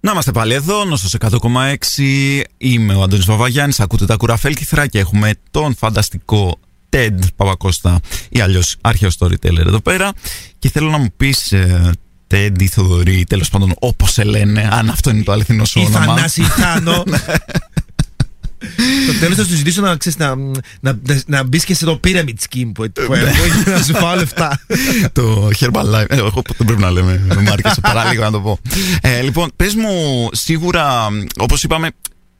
[0.00, 2.42] Να είμαστε πάλι εδώ, νόστος 100,6.
[2.58, 6.58] Είμαι ο Αντώνης Βαβαγιάννης, ακούτε τα κουραφέλκυθρα και έχουμε τον φανταστικό
[6.90, 10.12] TED Παπακώστα ή αλλιώς αρχαίο storyteller εδώ πέρα.
[10.58, 11.54] Και θέλω να μου πεις,
[12.30, 15.80] ε, TED ή Θοδωρή, τέλος πάντων όπως σε λένε, αν αυτό είναι το αληθινό σου
[15.80, 16.04] Η όνομα.
[16.04, 17.04] Θανάση Θάνο.
[19.04, 20.34] Στο τέλος θα σου ζητήσω να, ξέρεις, να,
[20.80, 23.94] να, να, να μπεις και σε το pyramid scheme που, που έχω για να σου
[23.94, 24.60] φάω λεφτά.
[25.12, 26.04] το Herbalife.
[26.08, 27.26] Ε, εγώ δεν πρέπει να λέμε.
[27.40, 28.58] Μου άρεσε παράλιγο να το πω.
[29.00, 31.90] Ε, λοιπόν, πες μου, σίγουρα, όπως είπαμε,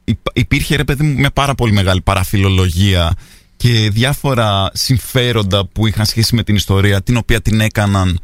[0.05, 3.13] υπ- υπήρχε ρε παιδί μου μια πάρα πολύ μεγάλη παραφιλολογία
[3.57, 8.21] και διάφορα συμφέροντα που είχαν σχέση με την ιστορία, την οποία την έκαναν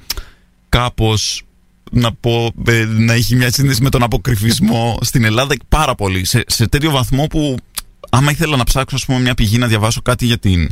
[0.68, 1.45] κάπως
[1.98, 6.24] να πω, ε, να έχει μια σύνδεση με τον αποκρυφισμό στην Ελλάδα πάρα πολύ.
[6.24, 7.56] Σε, σε τέτοιο βαθμό που
[8.10, 10.68] άμα ήθελα να ψάξω ας πούμε, μια πηγή να διαβάσω κάτι για την,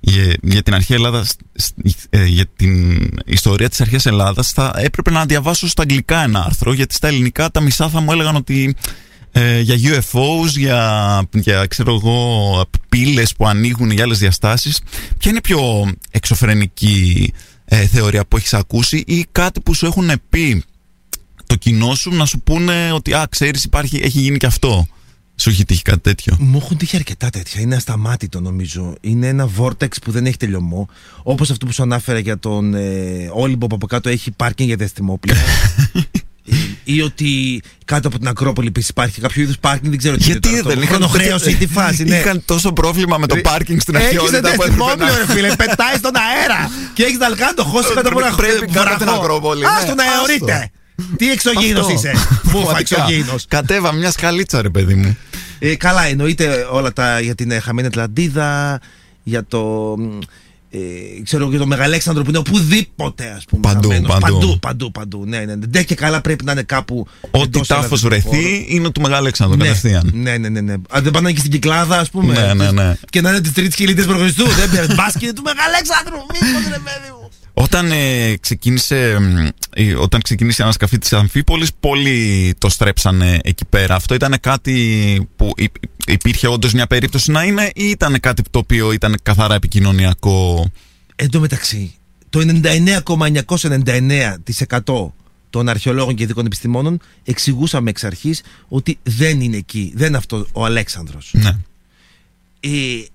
[0.00, 4.72] για, για την αρχαία Ελλάδα, σ- σ- ε, για την ιστορία της αρχαίας Ελλάδας, θα
[4.76, 8.36] έπρεπε να διαβάσω στα αγγλικά ένα άρθρο, γιατί στα ελληνικά τα μισά θα μου έλεγαν
[8.36, 8.76] ότι
[9.32, 14.80] ε, για UFOs, για, για ξέρω εγώ, πύλες που ανοίγουν για άλλες διαστάσεις.
[15.18, 17.32] Ποια είναι η πιο εξωφρενική
[17.68, 20.64] ε, θεωρία που έχεις ακούσει ή κάτι που σου έχουν πει
[21.46, 24.86] το κοινό σου να σου πούνε ότι α, ξέρεις υπάρχει, έχει γίνει και αυτό.
[25.40, 27.60] Σου έχει τύχει κάτι τέτοιο; Μου έχουν τύχει αρκετά τέτοια.
[27.60, 28.94] Είναι ασταμάτητο νομίζω.
[29.00, 30.88] Είναι ένα vortex που δεν έχει τελειωμό.
[31.22, 34.76] Όπως αυτό που σου ανάφερα για τον ε, Όλυμπο που από κάτω έχει πάρκινγκ για
[34.76, 35.36] διαστημόπλαια.
[36.50, 40.22] Ε, ή ότι κάτω από την Ακρόπολη επίσης υπάρχει κάποιο είδους πάρκινγκ, δεν ξέρω τι
[40.22, 40.62] Γιατί είναι.
[40.62, 42.04] τώρα, δεν το είχαν χρονοχρέωση ή τη φάση.
[42.04, 42.16] Ναι.
[42.16, 45.32] Είχαν τόσο πρόβλημα με το πάρκινγκ στην Έχεις αρχαιότητα ένα που έπρεπε διαστημόπλαιο, να- ρε
[45.32, 45.56] φίλε.
[45.56, 46.70] Πετάει στον αέρα.
[46.94, 49.68] και έχεις να κάνει το χώσι κάτω από ένα Πρέπει κάτω από την Ακρόπολη, Α
[49.80, 50.70] ναι, τον αεωρίτε.
[51.16, 51.92] Τι εξωγήινος Αυτό.
[51.92, 52.12] είσαι.
[52.50, 52.96] Μούφα Πραγματικά.
[53.02, 53.44] εξωγήινος.
[53.48, 55.16] Κατέβα μια σκαλίτσα, ρε παιδί μου.
[55.58, 58.80] Ε, καλά, εννοείται όλα τα για την ε, χαμένη Ατλαντίδα,
[59.22, 59.94] για το.
[60.70, 63.60] Μ, Ε, ξέρω για το Μεγαλέξανδρο που είναι οπουδήποτε, ας πούμε.
[63.62, 64.18] Παντού, χαμένος.
[64.20, 64.38] παντού.
[64.38, 65.24] παντού, παντού, παντού.
[65.26, 65.66] Ναι, ναι, ναι.
[65.68, 67.06] Δεν και καλά πρέπει να είναι κάπου.
[67.30, 68.40] Ό,τι εντός τάφος Ελλάδας του χώρου.
[68.42, 70.10] βρεθεί είναι του Μεγάλου Αλέξανδρου Ναι, κατευθείαν.
[70.14, 70.74] ναι, ναι, ναι, ναι.
[70.90, 72.32] Αν δεν πάνε και στην Κυκλάδα, ας πούμε.
[72.32, 72.96] Ναι, ναι, ναι.
[73.10, 74.44] Και να είναι της τρίτης κυλίτη προ Χριστού.
[74.48, 74.94] δεν πειράζει.
[74.94, 76.16] Μπάσκετ είναι του Μεγαλέξανδρου.
[76.32, 77.17] Μήπω ρε παιδί μου.
[77.60, 83.64] Όταν, ε, ξεκίνησε, μ, ε, όταν ξεκίνησε η ανασκαφή της Αμφίπολης πολλοί το στρέψανε εκεί
[83.64, 83.94] πέρα.
[83.94, 85.74] Αυτό ήταν κάτι που υ-
[86.06, 90.70] υπήρχε όντως μια περίπτωση να είναι ή ήταν κάτι το οποίο ήταν καθαρά επικοινωνιακό;
[91.16, 91.94] Εν τω μεταξύ,
[92.30, 95.14] το 99,999%
[95.50, 100.46] των αρχαιολόγων και ειδικών επιστημόνων εξηγούσαμε εξ αρχής ότι δεν είναι εκεί, δεν είναι αυτό
[100.52, 101.30] ο Αλέξανδρος.
[101.32, 101.50] Ναι.
[102.60, 102.68] Ε,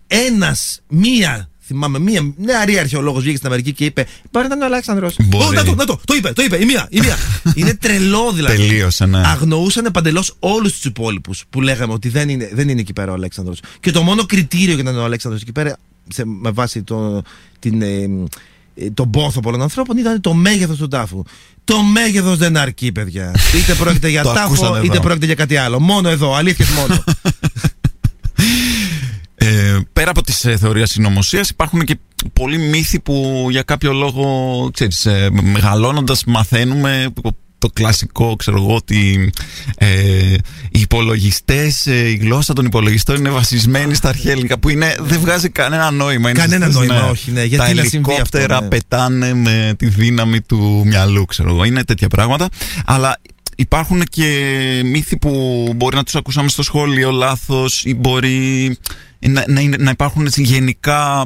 [0.07, 4.67] ένας, μία Θυμάμαι μία νεαρή αρχαιολόγος βγήκε στην Αμερική και είπε: Πάρε να είναι ο
[4.67, 5.15] Αλέξανδρος.
[5.19, 5.55] Μπορεί.
[5.55, 6.87] να το, να το, το είπε, το είπε, η μία.
[6.89, 7.17] Η μία.
[7.55, 8.57] είναι τρελό δηλαδή.
[8.57, 9.21] Τελείωσε, ναι.
[9.25, 13.13] Αγνοούσαν παντελώς όλους τους υπόλοιπους που λέγαμε ότι δεν είναι, δεν είναι εκεί πέρα ο
[13.13, 13.59] Αλέξανδρος.
[13.79, 15.77] Και το μόνο κριτήριο για να είναι ο Αλέξανδρος εκεί πέρα,
[16.09, 17.21] σε, με βάση το,
[17.59, 18.09] την, ε,
[18.75, 21.23] ε, τον πόθο πολλών ανθρώπων, ήταν το μέγεθος του τάφου.
[21.63, 23.35] Το μέγεθος δεν αρκεί, παιδιά.
[23.57, 25.01] Είτε πρόκειται για Το τάφο, ακούσαν είτε εδώ.
[25.01, 25.79] πρόκειται για κάτι άλλο.
[25.79, 27.03] Μόνο εδώ, αλήθεια μόνο.
[30.13, 31.97] Ε, πέρα από τις ε, θεωρίες συνωμοσίας υπάρχουν και
[32.33, 37.13] πολλοί μύθοι που για κάποιο λόγο, ξέρεις, ε, μεγαλώνοντας μαθαίνουμε
[37.57, 39.31] το κλασικό, ξέρω εγώ, ότι
[39.77, 39.87] ε,
[40.71, 45.19] οι υπολογιστές, ε, η γλώσσα των υπολογιστών είναι βασισμένη στα αρχαία ελληνικά, που είναι, δεν
[45.19, 46.29] βγάζει κανένα νόημα.
[46.29, 47.43] Είναι Κανένα στις- νόημα, όχι, ναι.
[47.43, 48.67] Γιατί τα να συμβεί αυτό, ελικόπτερα ναι.
[48.67, 51.63] πετάνε με τη δύναμη του μυαλού, ξέρω εγώ.
[51.63, 52.49] Είναι τέτοια πράγματα.
[52.85, 53.19] Αλλά
[53.55, 54.25] υπάρχουν και
[54.85, 58.77] μύθοι που μπορεί να τους ακούσαμε στο σχόλιο λάθος ή μπορεί
[59.27, 61.25] να, να, είναι- να υπάρχουν έτσι γενικά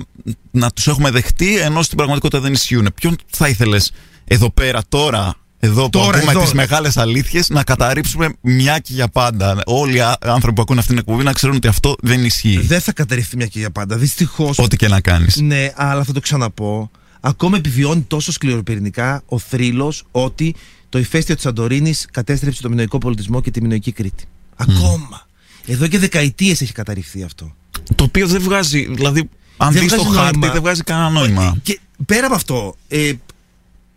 [0.52, 2.88] να τους έχουμε δεχτεί ενώ στην πραγματικότητα δεν ισχύουν.
[2.96, 3.92] Ποιον θα ήθελες
[4.26, 6.42] εδώ πέρα τώρα εδώ που Τώρα, ακούμε εδώ.
[6.42, 9.62] τις μεγάλες αλήθειες να καταρρύψουμε μια και για πάντα.
[9.66, 12.58] Όλοι οι α- άνθρωποι που ακούν αυτήν την εκπομπή να ξέρουν ότι αυτό δεν ισχύει.
[12.60, 13.98] δεν θα καταρριφθεί μια και για πάντα.
[13.98, 14.60] Δυστυχώς.
[14.60, 15.36] Ό,τι και να κάνεις.
[15.36, 16.92] Ναι, αλλά θα το ξαναπώ.
[17.20, 20.56] Ακόμα επιβιώνει τόσο σκληροπυρηνικά ο θρύλος ότι
[20.90, 24.26] το ηφαίστειο της Σαντορίνης κατέστρεψε το μινοϊκό πολιτισμό και τη μινοϊκή Κρήτη.
[24.56, 25.28] Ακόμα.
[25.66, 27.56] Εδώ και δεκαετίες έχει καταρριφθεί αυτό.
[27.96, 30.54] Το οποίο δεν βγάζει, δηλαδή, αν Δεν δεις το βγάζει χάρτη, νόημα.
[30.54, 31.58] δεν βγάζει κανένα νόημα.
[31.64, 33.12] Και πέρα από αυτό, ε,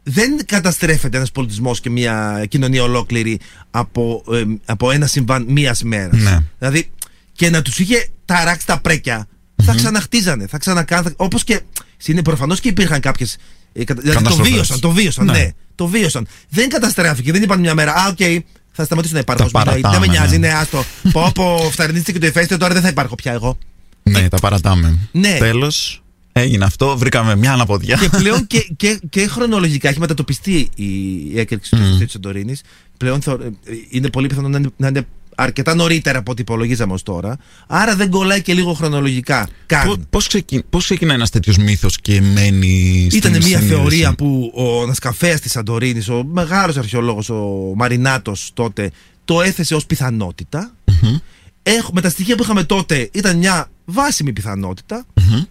[0.02, 3.40] δεν καταστρέφεται ένας πολιτισμός και μια κοινωνία ολόκληρη
[3.70, 6.16] από, ε, από ένα συμβάν μίας μέρας.
[6.16, 6.38] Ναι.
[6.58, 6.90] Δηλαδή,
[7.32, 9.26] και να τους είχε ταράξει τα πρέκια,
[9.64, 11.12] θα ξαναχτίζανε, θα ξανακάνουν.
[11.16, 11.60] Όπως και.
[12.06, 13.36] Είναι προφανώς και υπήρχαν κάποιες.
[13.72, 14.52] Δηλαδή το Καταστροφές.
[14.52, 15.32] βίωσαν, το βίωσαν, Ναι.
[15.32, 15.50] ναι.
[15.74, 16.26] Το βίωσαν.
[16.48, 19.50] Δεν καταστράφηκε, δεν είπαν μια μέρα, Α, οκ, θα σταματήσω να υπάρχω.
[19.50, 19.80] Τα ως μηνοϊ.
[19.80, 20.48] Δεν με παρατάμε, νοιάζει, ναι.
[20.48, 20.84] ναι, άστο.
[21.12, 23.58] Πω, πω, φταρνίστηκε το ηφαίστειο, τώρα δεν θα υπάρχω πια εγώ.
[24.02, 24.98] Ναι, τα παρατάμε.
[25.12, 25.36] Ναι.
[25.38, 27.96] Τέλος, έγινε αυτό, βρήκαμε μια αναποδιά.
[27.96, 30.84] και πλέον και, και, και χρονολογικά έχει μετατοπιστεί η,
[31.32, 31.96] η έκρηξη του Μμμ.
[31.96, 31.98] mm.
[31.98, 32.56] της Σαντορίνη.
[32.96, 33.50] Πλέον θεωρώ- ε,
[33.88, 37.36] είναι πολύ πιθανό να είναι, να είναι αρκετά νωρίτερα από ό,τι υπολογίζαμε ως τώρα.
[37.66, 39.48] Άρα δεν κολλάει και λίγο χρονολογικά.
[39.66, 39.86] Καν.
[39.86, 40.62] Πώς, πώς, ξεκι...
[40.70, 45.38] πώς ξεκινάει ένας τέτοιος μύθος και μένει στην Ήταν μια συνείδηση; θεωρία που ο Νασκαφέα
[45.38, 48.90] της Σαντορίνη, ο μεγάλος αρχαιολόγος, ο Μαρινάτος τότε,
[49.24, 50.74] το έθεσε ως πιθανότητα.
[51.02, 51.16] Μμμ.
[51.62, 55.04] Έχ- με τα στοιχεία που είχαμε τότε ήταν μια βάσιμη πιθανότητα.
[55.14, 55.42] Μμμ.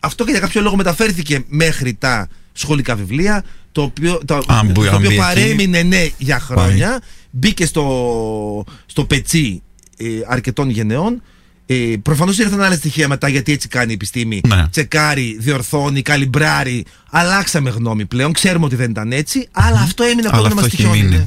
[0.00, 4.46] Αυτό και για κάποιο λόγο μεταφέρθηκε μέχρι τα σχολικά βιβλία, το οποίο, το, Α, μπου-
[4.46, 5.16] το αν μπει οποίο εκεί.
[5.16, 7.00] παρέμεινε ναι για χρόνια.
[7.30, 9.62] Μπήκε στο, στο πετσί
[9.96, 11.22] ε, αρκετών γενεών.
[11.66, 14.40] Ε, Προφανώς ήρθαν άλλα στοιχεία μετά γιατί έτσι κάνει η επιστήμη.
[14.46, 14.68] Ναι.
[14.70, 16.84] Τσεκάρει, διορθώνει, καλυμπράρει.
[17.10, 18.32] Αλλάξαμε γνώμη πλέον.
[18.32, 19.48] Ξέρουμε ότι δεν ήταν έτσι.
[19.52, 21.02] Αλλά αυτό έμεινε Αλλά ακόμα να μα αυτό έχει τυχιώνει.
[21.02, 21.16] μείνει.
[21.16, 21.26] ναι.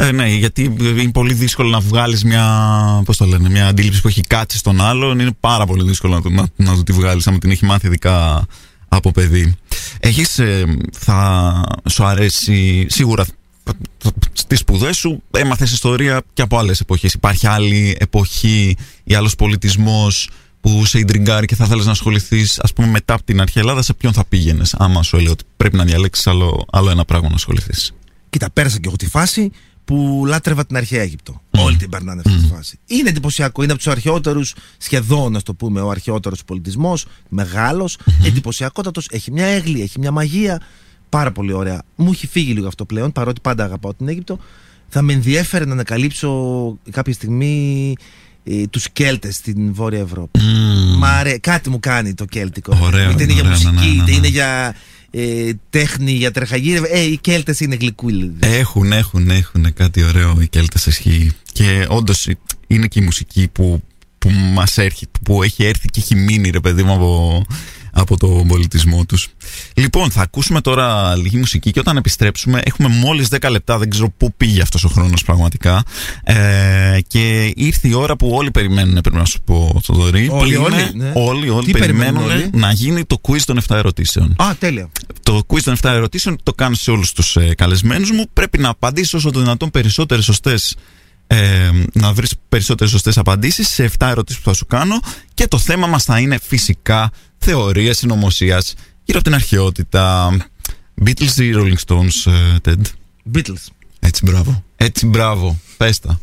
[0.00, 2.46] Ε, ναι, γιατί είναι πολύ δύσκολο να βγάλεις μια,
[3.04, 5.18] πώς το λένε, μια αντίληψη που έχει κάτσει στον άλλον.
[5.18, 7.86] Είναι πάρα πολύ δύσκολο να, το- να, να το τη βγάλεις, άμα την έχει μάθει
[7.86, 8.46] ειδικά
[8.88, 9.54] από παιδί.
[10.00, 10.64] Έχεις, ε,
[10.98, 13.26] θα σου αρέσει, σίγουρα
[14.32, 17.12] στις σπουδές σου έμαθες ιστορία και από άλλες εποχές.
[17.12, 20.28] Υπάρχει άλλη εποχή ή άλλος πολιτισμός
[20.60, 23.82] που σε ιντριγκάρει και θα θέλεις να ασχοληθείς ας πούμε μετά από την αρχαία Ελλάδα
[23.82, 27.28] σε ποιον θα πήγαινες άμα σου έλεγε ότι πρέπει να διαλέξεις άλλο, άλλο ένα πράγμα
[27.28, 27.92] να ασχοληθείς;
[28.30, 29.50] Κοίτα, πέρασα και εγώ τη φάση
[29.88, 31.42] που λάτρευα την αρχαία Αίγυπτο.
[31.50, 32.78] Όλοι την περνάνε αυτή τη φάση.
[32.86, 33.62] Είναι εντυπωσιακό.
[33.62, 37.06] Είναι από τους αρχαιότερους, σχεδόν να το πούμε, ο αρχαιότερος πολιτισμός.
[37.28, 39.08] Μεγάλος, εντυπωσιακότατος.
[39.10, 40.60] Έχει μια έγλη, έχει μια μαγεία.
[41.08, 41.82] Πάρα πολύ ωραία.
[41.96, 44.38] Μου έχει φύγει λίγο αυτό πλέον, παρότι πάντα αγαπάω την Αίγυπτο.
[44.88, 47.94] Θα με ενδιέφερε να ανακαλύψω κάποια στιγμή
[48.44, 50.40] ε, τους Κέλτες στην Βόρεια Ευρώπη.
[50.98, 52.78] Μα αρέ, κάτι μου κάνει το κέλτικο.
[52.82, 54.16] Ωραίο, είτε είναι για ωραίο, ναι, μουσική, ναι, ναι, είτε ναι.
[54.16, 54.74] είναι για
[55.10, 56.84] ε, τέχνη, για τρεχαγύρευ.
[56.84, 58.34] Ε, οι Κέλτες είναι γλυκούλοι.
[58.38, 61.32] Έχουν, έχουν, έχουν κάτι ωραίο οι Κέλτες ισχύει.
[61.52, 62.28] Και όντως
[62.66, 63.82] είναι και η μουσική που,
[64.18, 67.44] που μας έρχει, που έχει έρθει και έχει μείνει ρε παιδί μου από,
[67.92, 69.28] από τον πολιτισμό τους.
[69.74, 74.10] Λοιπόν, θα ακούσουμε τώρα λίγη μουσική και όταν επιστρέψουμε έχουμε μόλις 10 λεπτά, δεν ξέρω
[74.16, 75.82] πού πήγε αυτός ο χρόνος πραγματικά.
[76.24, 80.26] Ε, και ήρθε η ώρα που όλοι περιμένουν, πρέπει να σου πω, Θοδωρή.
[80.26, 81.12] που Όλοι, είναι- όλοι, ναι.
[81.14, 84.34] όλοι, όλοι Τι περιμένουν, περιμένουν όλοι; να γίνει το quiz των 7 ερωτήσεων.
[84.38, 84.88] Α, τέλεια.
[85.22, 88.24] Το quiz των 7 ερωτήσεων το κάνω σε όλους τους ε, καλεσμένους μου.
[88.32, 90.76] Πρέπει να απαντήσεις όσο το δυνατόν περισσότερες σωστές
[91.30, 95.00] ε, να βρεις περισσότερες σωστές απαντήσεις σε 7 ερωτήσεις που θα σου κάνω
[95.34, 100.36] και το θέμα μας θα είναι φυσικά θεωρία συνωμοσίας γύρω από την αρχαιότητα.
[101.04, 102.82] Beatles ή Rolling Stones, ε, Ted;
[103.34, 103.66] Beatles.
[104.00, 104.64] Έτσι μπράβο.
[104.76, 105.58] Έτσι μπράβο.
[105.76, 106.20] Πες τα.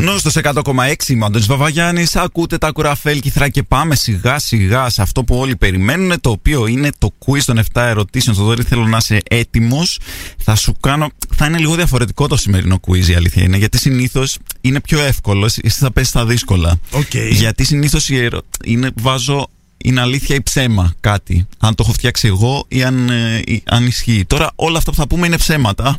[0.00, 5.02] Νόστος 100,6 είμαι ο Αντώνης Βαβαγιάννης Ακούτε τα κουραφέλ κυθρά και πάμε σιγά σιγά σε
[5.02, 8.86] αυτό που όλοι περιμένουν Το οποίο είναι το quiz των 7 ερωτήσεων Στο δόρυ θέλω
[8.86, 9.98] να είσαι έτοιμος
[10.38, 11.08] Θα σου κάνω...
[11.34, 15.44] Θα είναι λίγο διαφορετικό το σημερινό quiz η αλήθεια είναι Γιατί συνήθως είναι πιο εύκολο
[15.44, 17.28] Εσύ θα πέσεις στα δύσκολα Okay.
[17.30, 18.40] Γιατί συνήθως η ερω...
[18.64, 19.48] είναι βάζω
[19.84, 21.46] είναι αλήθεια ή ψέμα κάτι.
[21.58, 24.24] Αν το έχω φτιάξει εγώ ή αν, ε, ή, αν ισχύει.
[24.26, 25.98] Τώρα όλα αυτά που θα πούμε είναι ψέματα.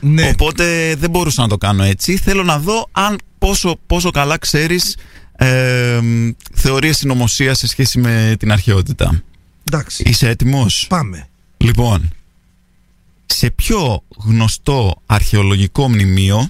[0.00, 0.30] Ναι.
[0.32, 2.16] Οπότε δεν μπορούσα να το κάνω έτσι.
[2.16, 4.96] Θέλω να δω αν πόσο, πόσο καλά ξέρεις
[5.36, 6.00] ε,
[6.54, 9.22] θεωρίες συνωμοσίας σε σχέση με την αρχαιότητα.
[9.64, 10.02] Εντάξει.
[10.06, 11.28] Είσαι έτοιμος; Πάμε.
[11.56, 12.12] Λοιπόν,
[13.26, 16.48] σε ποιο γνωστό αρχαιολογικό μνημείο,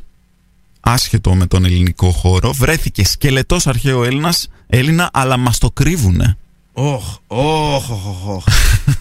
[0.81, 6.37] άσχετο με τον ελληνικό χώρο, βρέθηκε σκελετός αρχαίο Έλληνας, Έλληνα, αλλά μας το κρύβουνε.
[6.73, 8.45] Όχ, όχ, όχ, όχ.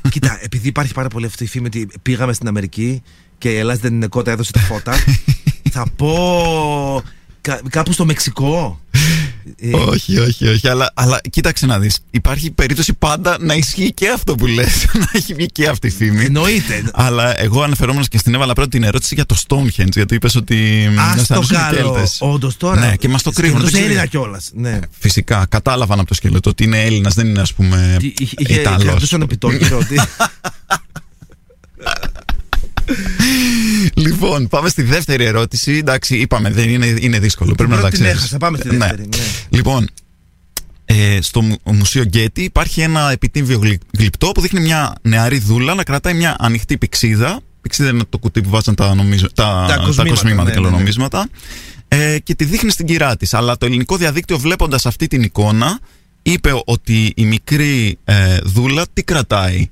[0.09, 3.01] Κοίτα, επειδή υπάρχει πάρα πολύ αυτή η φήμη ότι πήγαμε στην Αμερική
[3.37, 4.93] και η Ελλάδα δεν είναι κότα, έδωσε τα φώτα.
[5.75, 7.03] θα πω
[7.43, 8.79] κα- κάπου στο Μεξικό.
[9.59, 10.67] Ε, όχι, όχι, όχι.
[10.67, 11.99] Αλλά, αλλά κοίταξε να δεις.
[12.11, 14.85] Υπάρχει περίπτωση πάντα να ισχύει και αυτό που λες.
[14.99, 16.23] να έχει βγει και αυτή η φήμη.
[16.25, 16.83] Εννοείται.
[16.93, 19.89] Αλλά εγώ αναφερόμενος και στην έβαλα πρώτα την ερώτηση για το Stonehenge.
[19.91, 20.85] Γιατί είπες ότι.
[20.87, 21.91] Α μας το αρέσουν οι καλό.
[21.93, 22.17] Κέλτες.
[22.21, 22.79] Όντως τώρα.
[22.79, 23.85] Ναι, και μας το κρύβουν, Σκελετός δεν ξέρω.
[23.93, 24.49] Έλληνα κιόλας.
[24.53, 24.79] Ναι.
[24.99, 27.95] Φυσικά, κατάλαβαν από το σκελετό ότι είναι Έλληνας, δεν είναι ας πούμε.
[27.99, 28.83] Τι- Είχε, είχε Ιταλός.
[28.83, 29.99] κρατούσαν επιτόκιο ότι.
[34.07, 35.71] Λοιπόν, πάμε στη δεύτερη ερώτηση.
[35.71, 37.53] Εντάξει, είπαμε, δεν είναι, είναι δύσκολο.
[37.55, 38.19] Πρέπει να τα πρώτη την ξέρει.
[38.19, 39.23] έχασα, πάμε στη δεύτερη, ναι.
[39.49, 39.89] Λοιπόν,
[40.85, 45.73] ε, στο Μου- Μουσείο Γκέτι υπάρχει ένα επιτύμβιο γλυ- γλυπτό που δείχνει μια νεαρή δούλα
[45.73, 47.39] να κρατάει μια ανοιχτή πηξίδα.
[47.61, 50.69] Πηξίδα είναι το κουτί που βάζαν τα, νομίζω, τα, Τα κοσμήματα, κοσμήματα ναι, και ναι,
[50.69, 50.77] ναι.
[50.77, 51.29] νομίσματα.
[51.87, 53.33] Ε, και τη δείχνει στην κυρά της.
[53.33, 55.79] Αλλά το ελληνικό διαδίκτυο, βλέποντας αυτή την εικόνα,
[56.21, 59.69] είπε ότι η μικρή ε, δούλα τι κρατάει;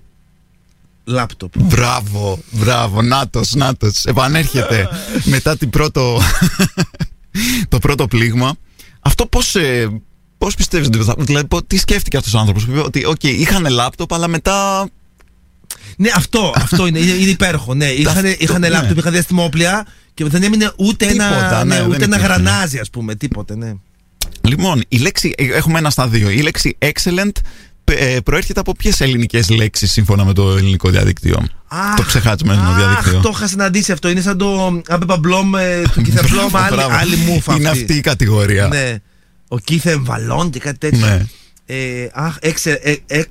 [1.03, 1.51] Λάπτοπ.
[1.57, 4.05] Μπράβο, μπράβο, νάτος, νάτος.
[4.05, 4.89] Επανέρχεται
[5.23, 6.21] μετά την πρώτο,
[7.69, 8.53] το πρώτο πλήγμα.
[8.99, 10.01] Αυτό πώς, ε,
[10.37, 11.15] πώς πιστεύεις ότι θα...
[11.17, 14.87] Δηλαδή, πο- τι σκέφτηκε αυτός ο άνθρωπος; Που είπε ότι οκ, είχαν λάπτοπ, αλλά μετά...
[15.97, 17.73] Ναι, αυτό, αυτό είναι, είναι, είναι υπέροχο.
[17.73, 18.69] Ναι, είχαν, Αυτό, είχαν ναι.
[18.69, 22.25] λάπτοπ, είχαν διαστημόπλια και δεν έμεινε ούτε ένα, Τίποτα, ναι, ναι, δεν ούτε ένα υπήρχε.
[22.33, 23.15] γρανάζι, ας πούμε.
[23.15, 23.73] Τίποτε, ναι.
[24.41, 26.29] Λοιπόν, η λέξη, ε, έχουμε ένα στα δύο.
[26.29, 27.41] Η λέξη excellent ε,
[28.23, 31.47] προέρχεται από ποιες ελληνικές λέξεις σύμφωνα με το ελληνικό διαδίκτυο.
[31.67, 33.19] Αχ, το ξεχάσμένο αχ, διαδίκτυο.
[33.19, 34.09] το είχα συναντήσει αυτό.
[34.09, 36.49] Είναι σαν το Άμπεπα Μπλόμ ε, του Κίθεν Μπλόμ.
[36.49, 36.95] Μπράβο, Άλλη, μπράβο.
[36.95, 38.67] άλλη μούφα Είναι αυτή η κατηγορία.
[38.67, 38.95] Ναι.
[39.47, 41.05] Ο Κίθεν Βαλόν και κάτι τέτοιο.
[41.05, 41.25] Ναι.
[41.65, 43.27] Ε, αχ, εξε, ε, εκ,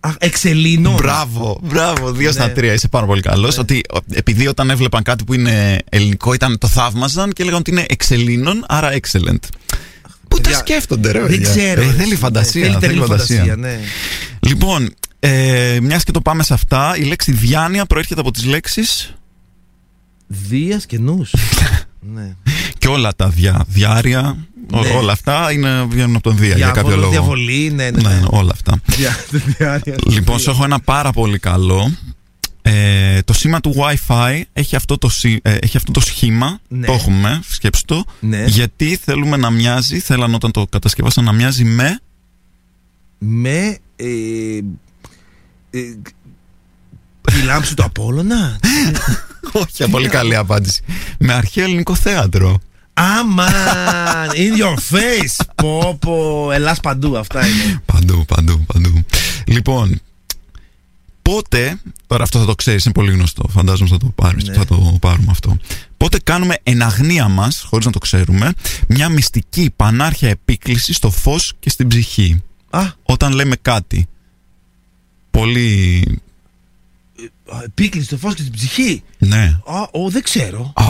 [0.00, 0.94] αχ, εξελίνων.
[0.94, 2.52] Μπράβο, μπράβο, δύο στα Ναι.
[2.52, 2.72] τρία.
[2.72, 3.58] Είσαι πάρα πολύ καλός.
[3.58, 7.70] Ότι ο, επειδή όταν έβλεπαν κάτι που είναι ελληνικό, ήταν, το θαύμαζαν και έλεγαν ότι
[7.70, 9.38] είναι εξελίνων, άρα excellent.
[10.34, 11.48] Πού τα Παιδιά, σκέφτονται, ρε Δεν παιδιά.
[11.50, 11.80] ξέρω.
[11.82, 12.62] Ε, ρε, θέλει ναι, φαντασία.
[12.62, 13.78] Θέλει θέλει τερλή φαντασία, ναι.
[14.40, 19.14] Λοιπόν, ε, μιας και το πάμε σε αυτά, η λέξη διάνοια προέρχεται από τις λέξεις
[20.26, 21.34] Δίας και νους.
[22.14, 22.34] ναι.
[22.78, 24.36] και όλα τα δια, διάρια.
[24.72, 24.88] ό- Ναι.
[24.88, 27.10] όλα αυτά είναι, βγαίνουν από τον Δία για κάποιο Διάβολο, λόγο.
[27.10, 28.08] Διαβολή, ναι, ναι.
[28.08, 28.20] Ναι, ναι.
[28.30, 28.80] όλα αυτά.
[28.96, 29.16] Δια-
[29.58, 29.94] διάρκεια.
[30.06, 31.90] Λοιπόν, σου έχω ένα πάρα πολύ καλό.
[32.66, 36.60] Ε, το σήμα του Wi-Fi έχει αυτό το, σι- ε, έχει αυτό το σχήμα.
[36.68, 36.86] Ναι.
[36.86, 38.04] Το έχουμε, σκέψου το.
[38.20, 38.44] Ναι.
[38.44, 42.00] Γιατί θέλουμε να μοιάζει, θέλαν όταν το κατασκευάσαν να μοιάζει με;
[43.18, 44.06] με ε,
[45.70, 45.80] ε,
[47.20, 48.58] τη λάμψη του Απόλλωνα;
[49.52, 50.82] Όχι, πολύ καλή απάντηση.
[51.18, 52.58] Με αρχαίο ελληνικό θέατρο.
[52.94, 55.44] Αμάν, in your face.
[55.54, 57.82] Πω πω, ελάς παντού, αυτά είναι.
[57.86, 59.04] Παντού, παντού, παντού.
[59.46, 60.00] Λοιπόν,
[61.30, 61.80] πότε.
[62.06, 63.48] Τώρα αυτό θα το ξέρεις, είναι πολύ γνωστό.
[63.48, 64.54] Φαντάζομαι θα το, πάρεις, Ναι.
[64.54, 65.56] θα το πάρουμε αυτό.
[65.96, 68.52] Πότε κάνουμε εν αγνία μας, χωρίς να το ξέρουμε,
[68.88, 72.42] μια μυστική πανάρχια επίκληση στο φως και στην ψυχή.
[72.70, 74.06] Α, Όταν λέμε κάτι.
[75.30, 76.04] Πολύ.
[77.64, 79.02] επίκλεισε το φως και στην ψυχή.
[79.18, 79.58] Ναι.
[79.66, 80.72] Α, ο, δεν ξέρω.
[80.74, 80.84] Α,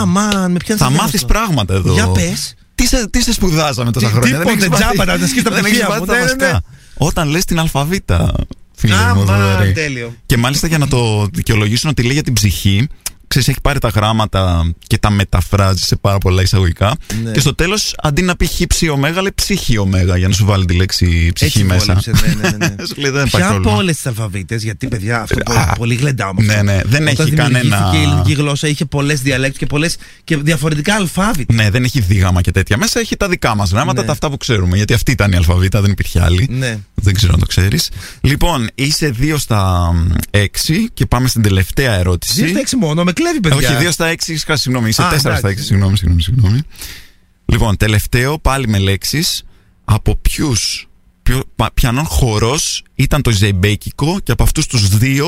[0.00, 1.92] Α, μαν, με πιάνει θα μάθεις πράγματα εδώ.
[1.92, 2.54] Για πες.
[2.74, 4.36] Τι σε, τι σε σπουδάσαμε τόσα Τι- χρόνια.
[4.38, 6.00] τίποτε, έχεις μάθει- τζάμπα, να τα σκείς τα δεν πτυχία έχεις μου.
[6.00, 6.52] μάθει τα Ναι, ναι, βασικά.
[6.52, 6.58] ναι.
[6.94, 8.34] Όταν λες την αλφαβήτα,
[8.80, 9.72] φίλε μου, Αμάν, Θοδωρή.
[9.72, 10.14] τέλειο.
[10.26, 12.88] Και μάλιστα για να το δικαιολογήσουν ότι λέει για την ψυχή,
[13.30, 16.96] ξέρεις, έχει πάρει τα γράμματα και τα μεταφράζει σε πάρα πολλά εισαγωγικά.
[17.24, 17.30] Ναι.
[17.30, 20.64] Και στο τέλος, αντί να πει χύψη ωμέγα, λέει ψυχή ωμέγα για να σου βάλει
[20.64, 21.84] τη λέξη ψυχή Έτσι μέσα.
[21.84, 22.74] βόλεψε, ναι, ναι, ναι, ναι.
[22.88, 23.76] Σου λέει δεν υπάρχει Ποια από πρόβλημα.
[23.76, 26.64] όλες τις αλφαβήτες, γιατί παιδιά αυτό Α, πολύ, πολύ γλεντάω με ναι, αυτό.
[26.64, 30.36] ναι, δεν Όταν έχει κανένα- δημιουργήθηκε η ελληνική γλώσσα είχε πολλές διαλέκτου και, πολλές, και
[30.36, 31.54] διαφορετικά αλφάβητα.
[31.54, 32.76] Ναι, δεν έχει δίγαμα και τέτοια.
[32.76, 34.06] Μέσα έχει τα δικά μας γράμματα, Ναι.
[34.06, 34.76] τα αυτά που ξέρουμε.
[34.76, 36.48] Γιατί αυτή ήταν η αλφαβήτα, δεν υπήρχε άλλη.
[36.50, 36.78] Ναι.
[36.94, 37.90] Δεν ξέρω αν το ξέρεις.
[38.20, 39.90] Λοιπόν, είσαι 2 στα
[40.30, 42.32] 6 και πάμε στην τελευταία ερώτηση.
[42.42, 43.76] Δύο στα έξι μόνο, με κλέβει παιδιά.
[43.76, 44.88] Όχι, 2 στα 6, είχα συγγνώμη.
[44.88, 45.64] Είσαι Α, 4 στα 6, εντάξει.
[45.64, 46.60] συγγνώμη, συγγνώμη, συγγνώμη.
[47.44, 49.42] Λοιπόν, τελευταίο, πάλι με λέξεις.
[49.84, 50.84] Από ποιους.
[51.74, 55.26] Ποιανόν χορός ήταν το Ζεϊμπέκικο και από αυτούς τους δύο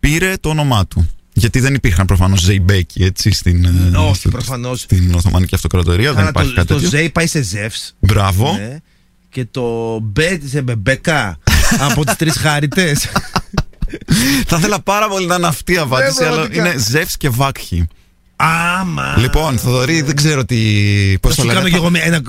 [0.00, 1.10] πήρε το όνομά του.
[1.32, 4.80] Γιατί δεν υπήρχαν προφανώς Ζεϊμπέκοι έτσι στην, ε, Όχι, στην- προφανώς.
[4.80, 6.12] στην Οθωμανική Αυτοκρατορία.
[6.12, 6.88] δεν υπάρχει το, κάτι το τέτοιο.
[6.88, 8.52] Ζέι πάει σε Ζεύς Μπράβο.
[8.56, 8.76] ναι,
[9.30, 11.38] και το Μπέ σε Μπεμπέκα
[11.90, 12.96] από τις τρεις χάριτε.
[14.46, 16.68] Θα ήθελα πάρα πολύ να είναι αυτή η απάντηση, Ναι, αλλά πραγματικά.
[16.70, 17.86] είναι Ζεύς και Βάκχη.
[18.36, 19.14] Άμα.
[19.18, 20.56] Λοιπόν, Θοδωρή, δεν ξέρω τι.
[21.20, 21.54] Πώς θα το σου λένε.
[21.58, 22.20] κάνω και εγώ μια- ένα.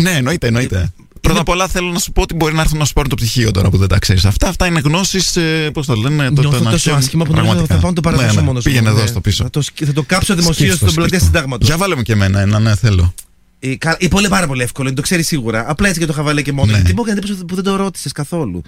[0.00, 0.92] Ναι, εννοείται, εννοείται.
[1.20, 3.16] Πρώτα απ' όλα θέλω να σου πω ότι μπορεί να έρθουν να σου πάρουν το
[3.16, 4.24] πτυχίο τώρα που δεν τα ξέρεις.
[4.24, 5.38] Αυτά, αυτά είναι γνώσεις.
[5.72, 6.28] Πώς το λένε.
[6.28, 7.80] το- το Νιώθω να τόσο ξέρουν άσχημα που νομίζω θα πραγματικά.
[7.80, 9.42] πάω να το παραδώσω Ναι, ναι, μόνο Πήγαινε εδώ στο πίσω.
[9.44, 11.24] Θα το, σκ- θα το κάψω δημοσίως Σκύψω, στον πλατεία σκύψω.
[11.24, 11.68] συντάγματος.
[11.68, 13.14] Για βάλε μου και εμένα ένα, ναι, θέλω.
[13.58, 15.64] Ε, κα- ε, πολύ πάρα πολύ εύκολο, είναι, το ξέρεις σίγουρα.
[15.68, 16.70] Απλά έτσι και το χαβαλέ και μόνο.
[16.70, 16.76] Ναι.
[16.76, 18.62] Γιατί μου έκανε εντύπωση που δεν το ρώτησες καθόλου.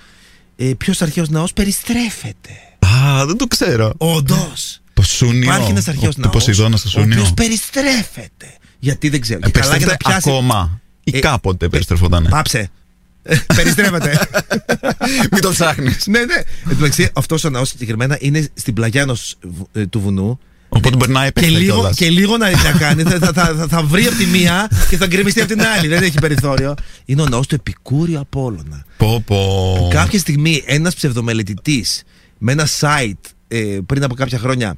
[0.56, 2.50] Ε, Ποιος αρχαίος ναός περιστρέφεται.
[2.78, 3.92] Α, δεν το ξέρω.
[3.96, 4.80] Όντως.
[4.94, 5.42] Το Σούνιο.
[5.42, 6.32] Υπάρχει ένας αρχαίος ο- ναός.
[6.32, 7.34] Του Ποσειδώνας στο Ο οποίος Σούνιο.
[7.34, 8.56] περιστρέφεται.
[8.78, 9.40] Γιατί δεν ξέρω.
[9.42, 10.30] Ε, Και καλά για να Περιστρέφεται πιάσει.
[10.30, 10.80] ακόμα.
[11.04, 12.26] Ή Ε, κάποτε ε, περιστρεφόταν.
[12.30, 12.70] Πάψε.
[13.22, 14.18] Ε, Περιστρέφεται.
[15.32, 16.06] Μην το ψάχνεις.
[16.06, 16.34] ναι, ναι.
[16.34, 19.36] Εν τω μεταξύ, αυτός ο ναός συγκεκριμένα είναι στην πλαγιά ενός
[19.90, 20.38] του βουνού.
[20.76, 21.96] Οπότε μπορεί να Και έπεσε λίγο, κιόλας.
[21.96, 23.02] και λίγο να, να κάνει.
[23.02, 25.88] Θα, θα, θα, θα βρει από τη μία και θα γκρεμιστεί από την άλλη.
[25.88, 26.74] Δεν έχει περιθώριο.
[27.04, 28.84] Είναι ο ναός του Επικούριου Απόλλωνα.
[28.96, 29.88] Πω, πω.
[29.92, 32.02] Κάποια στιγμή ένας ψευδομελετητής
[32.38, 34.76] με ένα site ε, πριν από κάποια χρόνια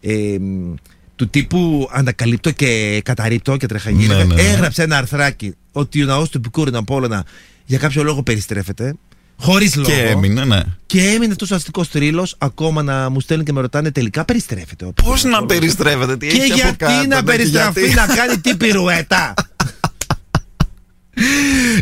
[0.00, 0.74] ε, μ,
[1.16, 4.42] του τύπου ανακαλύπτω και καταρρύπτω και τρεχαγίνη Ναι, ναι, ναι.
[4.42, 7.24] έγραψε ένα αρθράκι ότι ο ναός του Επικούρου Απόλλωνα
[7.66, 8.94] για κάποιο λόγο περιστρέφεται
[9.40, 10.60] χωρίς λόγο Και έμεινε, ναι.
[10.86, 14.84] και έμεινε αυτός ο αστικός θρύλος ακόμα να μου στέλνουν και με ρωτάνε τελικά περιστρέφεται
[14.84, 15.58] ο Πώς Επικούρου να Απόλλωνας.
[15.58, 17.94] περιστρέφεται, τι και έχει από γιατί κάτω, να ναι, και περιστραφεί γιατί.
[17.94, 19.34] να κάνει τι πυρουέτα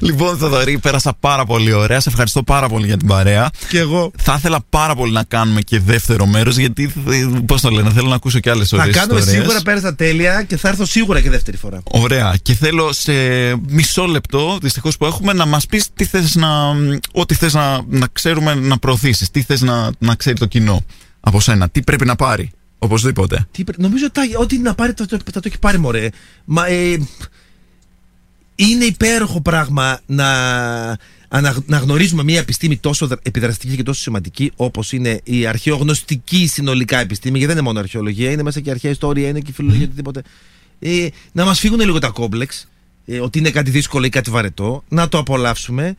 [0.00, 2.00] Λοιπόν, Θοδωρή, πέρασα πάρα πολύ ωραία.
[2.00, 3.50] Σε ευχαριστώ πάρα πολύ για την παρέα.
[3.68, 6.92] και εγώ Θα ήθελα πάρα πολύ να κάνουμε και δεύτερο μέρος, γιατί
[7.46, 9.42] πώς το λένε, θέλω να ακούσω και άλλες θα ωραίες κάνουμε ιστορίες.
[9.42, 12.34] σίγουρα πέρασα τέλεια και θα έρθω σίγουρα και δεύτερη φορά Ωραία.
[12.42, 13.12] Και θέλω σε
[13.68, 16.48] μισό λεπτό, δυστυχώς που έχουμε, να μας πεις τι θες να.
[17.12, 19.30] Ό,τι θες να, να ξέρουμε να προωθήσεις.
[19.30, 20.84] Τι θες να, να ξέρει το κοινό
[21.20, 21.68] από σένα.
[21.68, 22.50] Τι πρέπει να πάρει.
[22.78, 23.46] Οπωσδήποτε.
[23.50, 26.08] Τι, πρέ- νομίζω ότι ό,τι να πάρει θα το, θα το έχει πάρει μωρέ.
[26.44, 26.98] Μα, ε,
[28.60, 30.26] είναι υπέροχο πράγμα να,
[31.28, 36.46] ανα- να γνωρίζουμε μια επιστήμη τόσο δρα- επιδραστική και τόσο σημαντική όπως είναι η αρχαιογνωστική
[36.46, 39.84] συνολικά επιστήμη, γιατί δεν είναι μόνο αρχαιολογία, είναι μέσα και αρχαία ιστορία, είναι και φιλολογία,
[39.84, 40.22] οτιδήποτε.
[40.78, 42.68] Ε, να μας φύγουν λίγο τα κόμπλεξ,
[43.06, 45.96] ε, ότι είναι κάτι δύσκολο ή κάτι βαρετό, να το απολαύσουμε,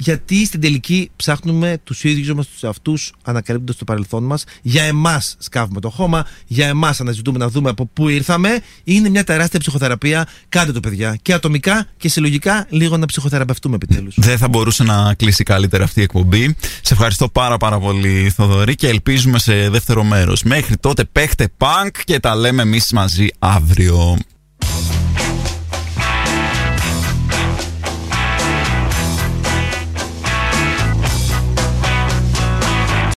[0.00, 4.44] γιατί στην τελική ψάχνουμε τους ίδιους μας τους εαυτούς, ανακαλύπτοντας το παρελθόν μας.
[4.62, 8.60] Για εμάς σκάβουμε το χώμα, για εμάς αναζητούμε να δούμε από πού ήρθαμε.
[8.84, 10.26] Είναι μια τεράστια ψυχοθεραπεία.
[10.48, 11.18] Κάντε το, παιδιά.
[11.22, 14.14] Και ατομικά και συλλογικά, λίγο να ψυχοθεραπευτούμε επιτέλους.
[14.18, 16.56] Δεν θα μπορούσε να κλείσει καλύτερα αυτή η εκπομπή.
[16.82, 20.42] Σε ευχαριστώ πάρα πάρα πολύ Θοδωρή και ελπίζουμε σε δεύτερο μέρος.
[20.42, 24.18] Μέχρι τότε παίχτε πανκ και τα λέμε εμείς μαζί αύριο.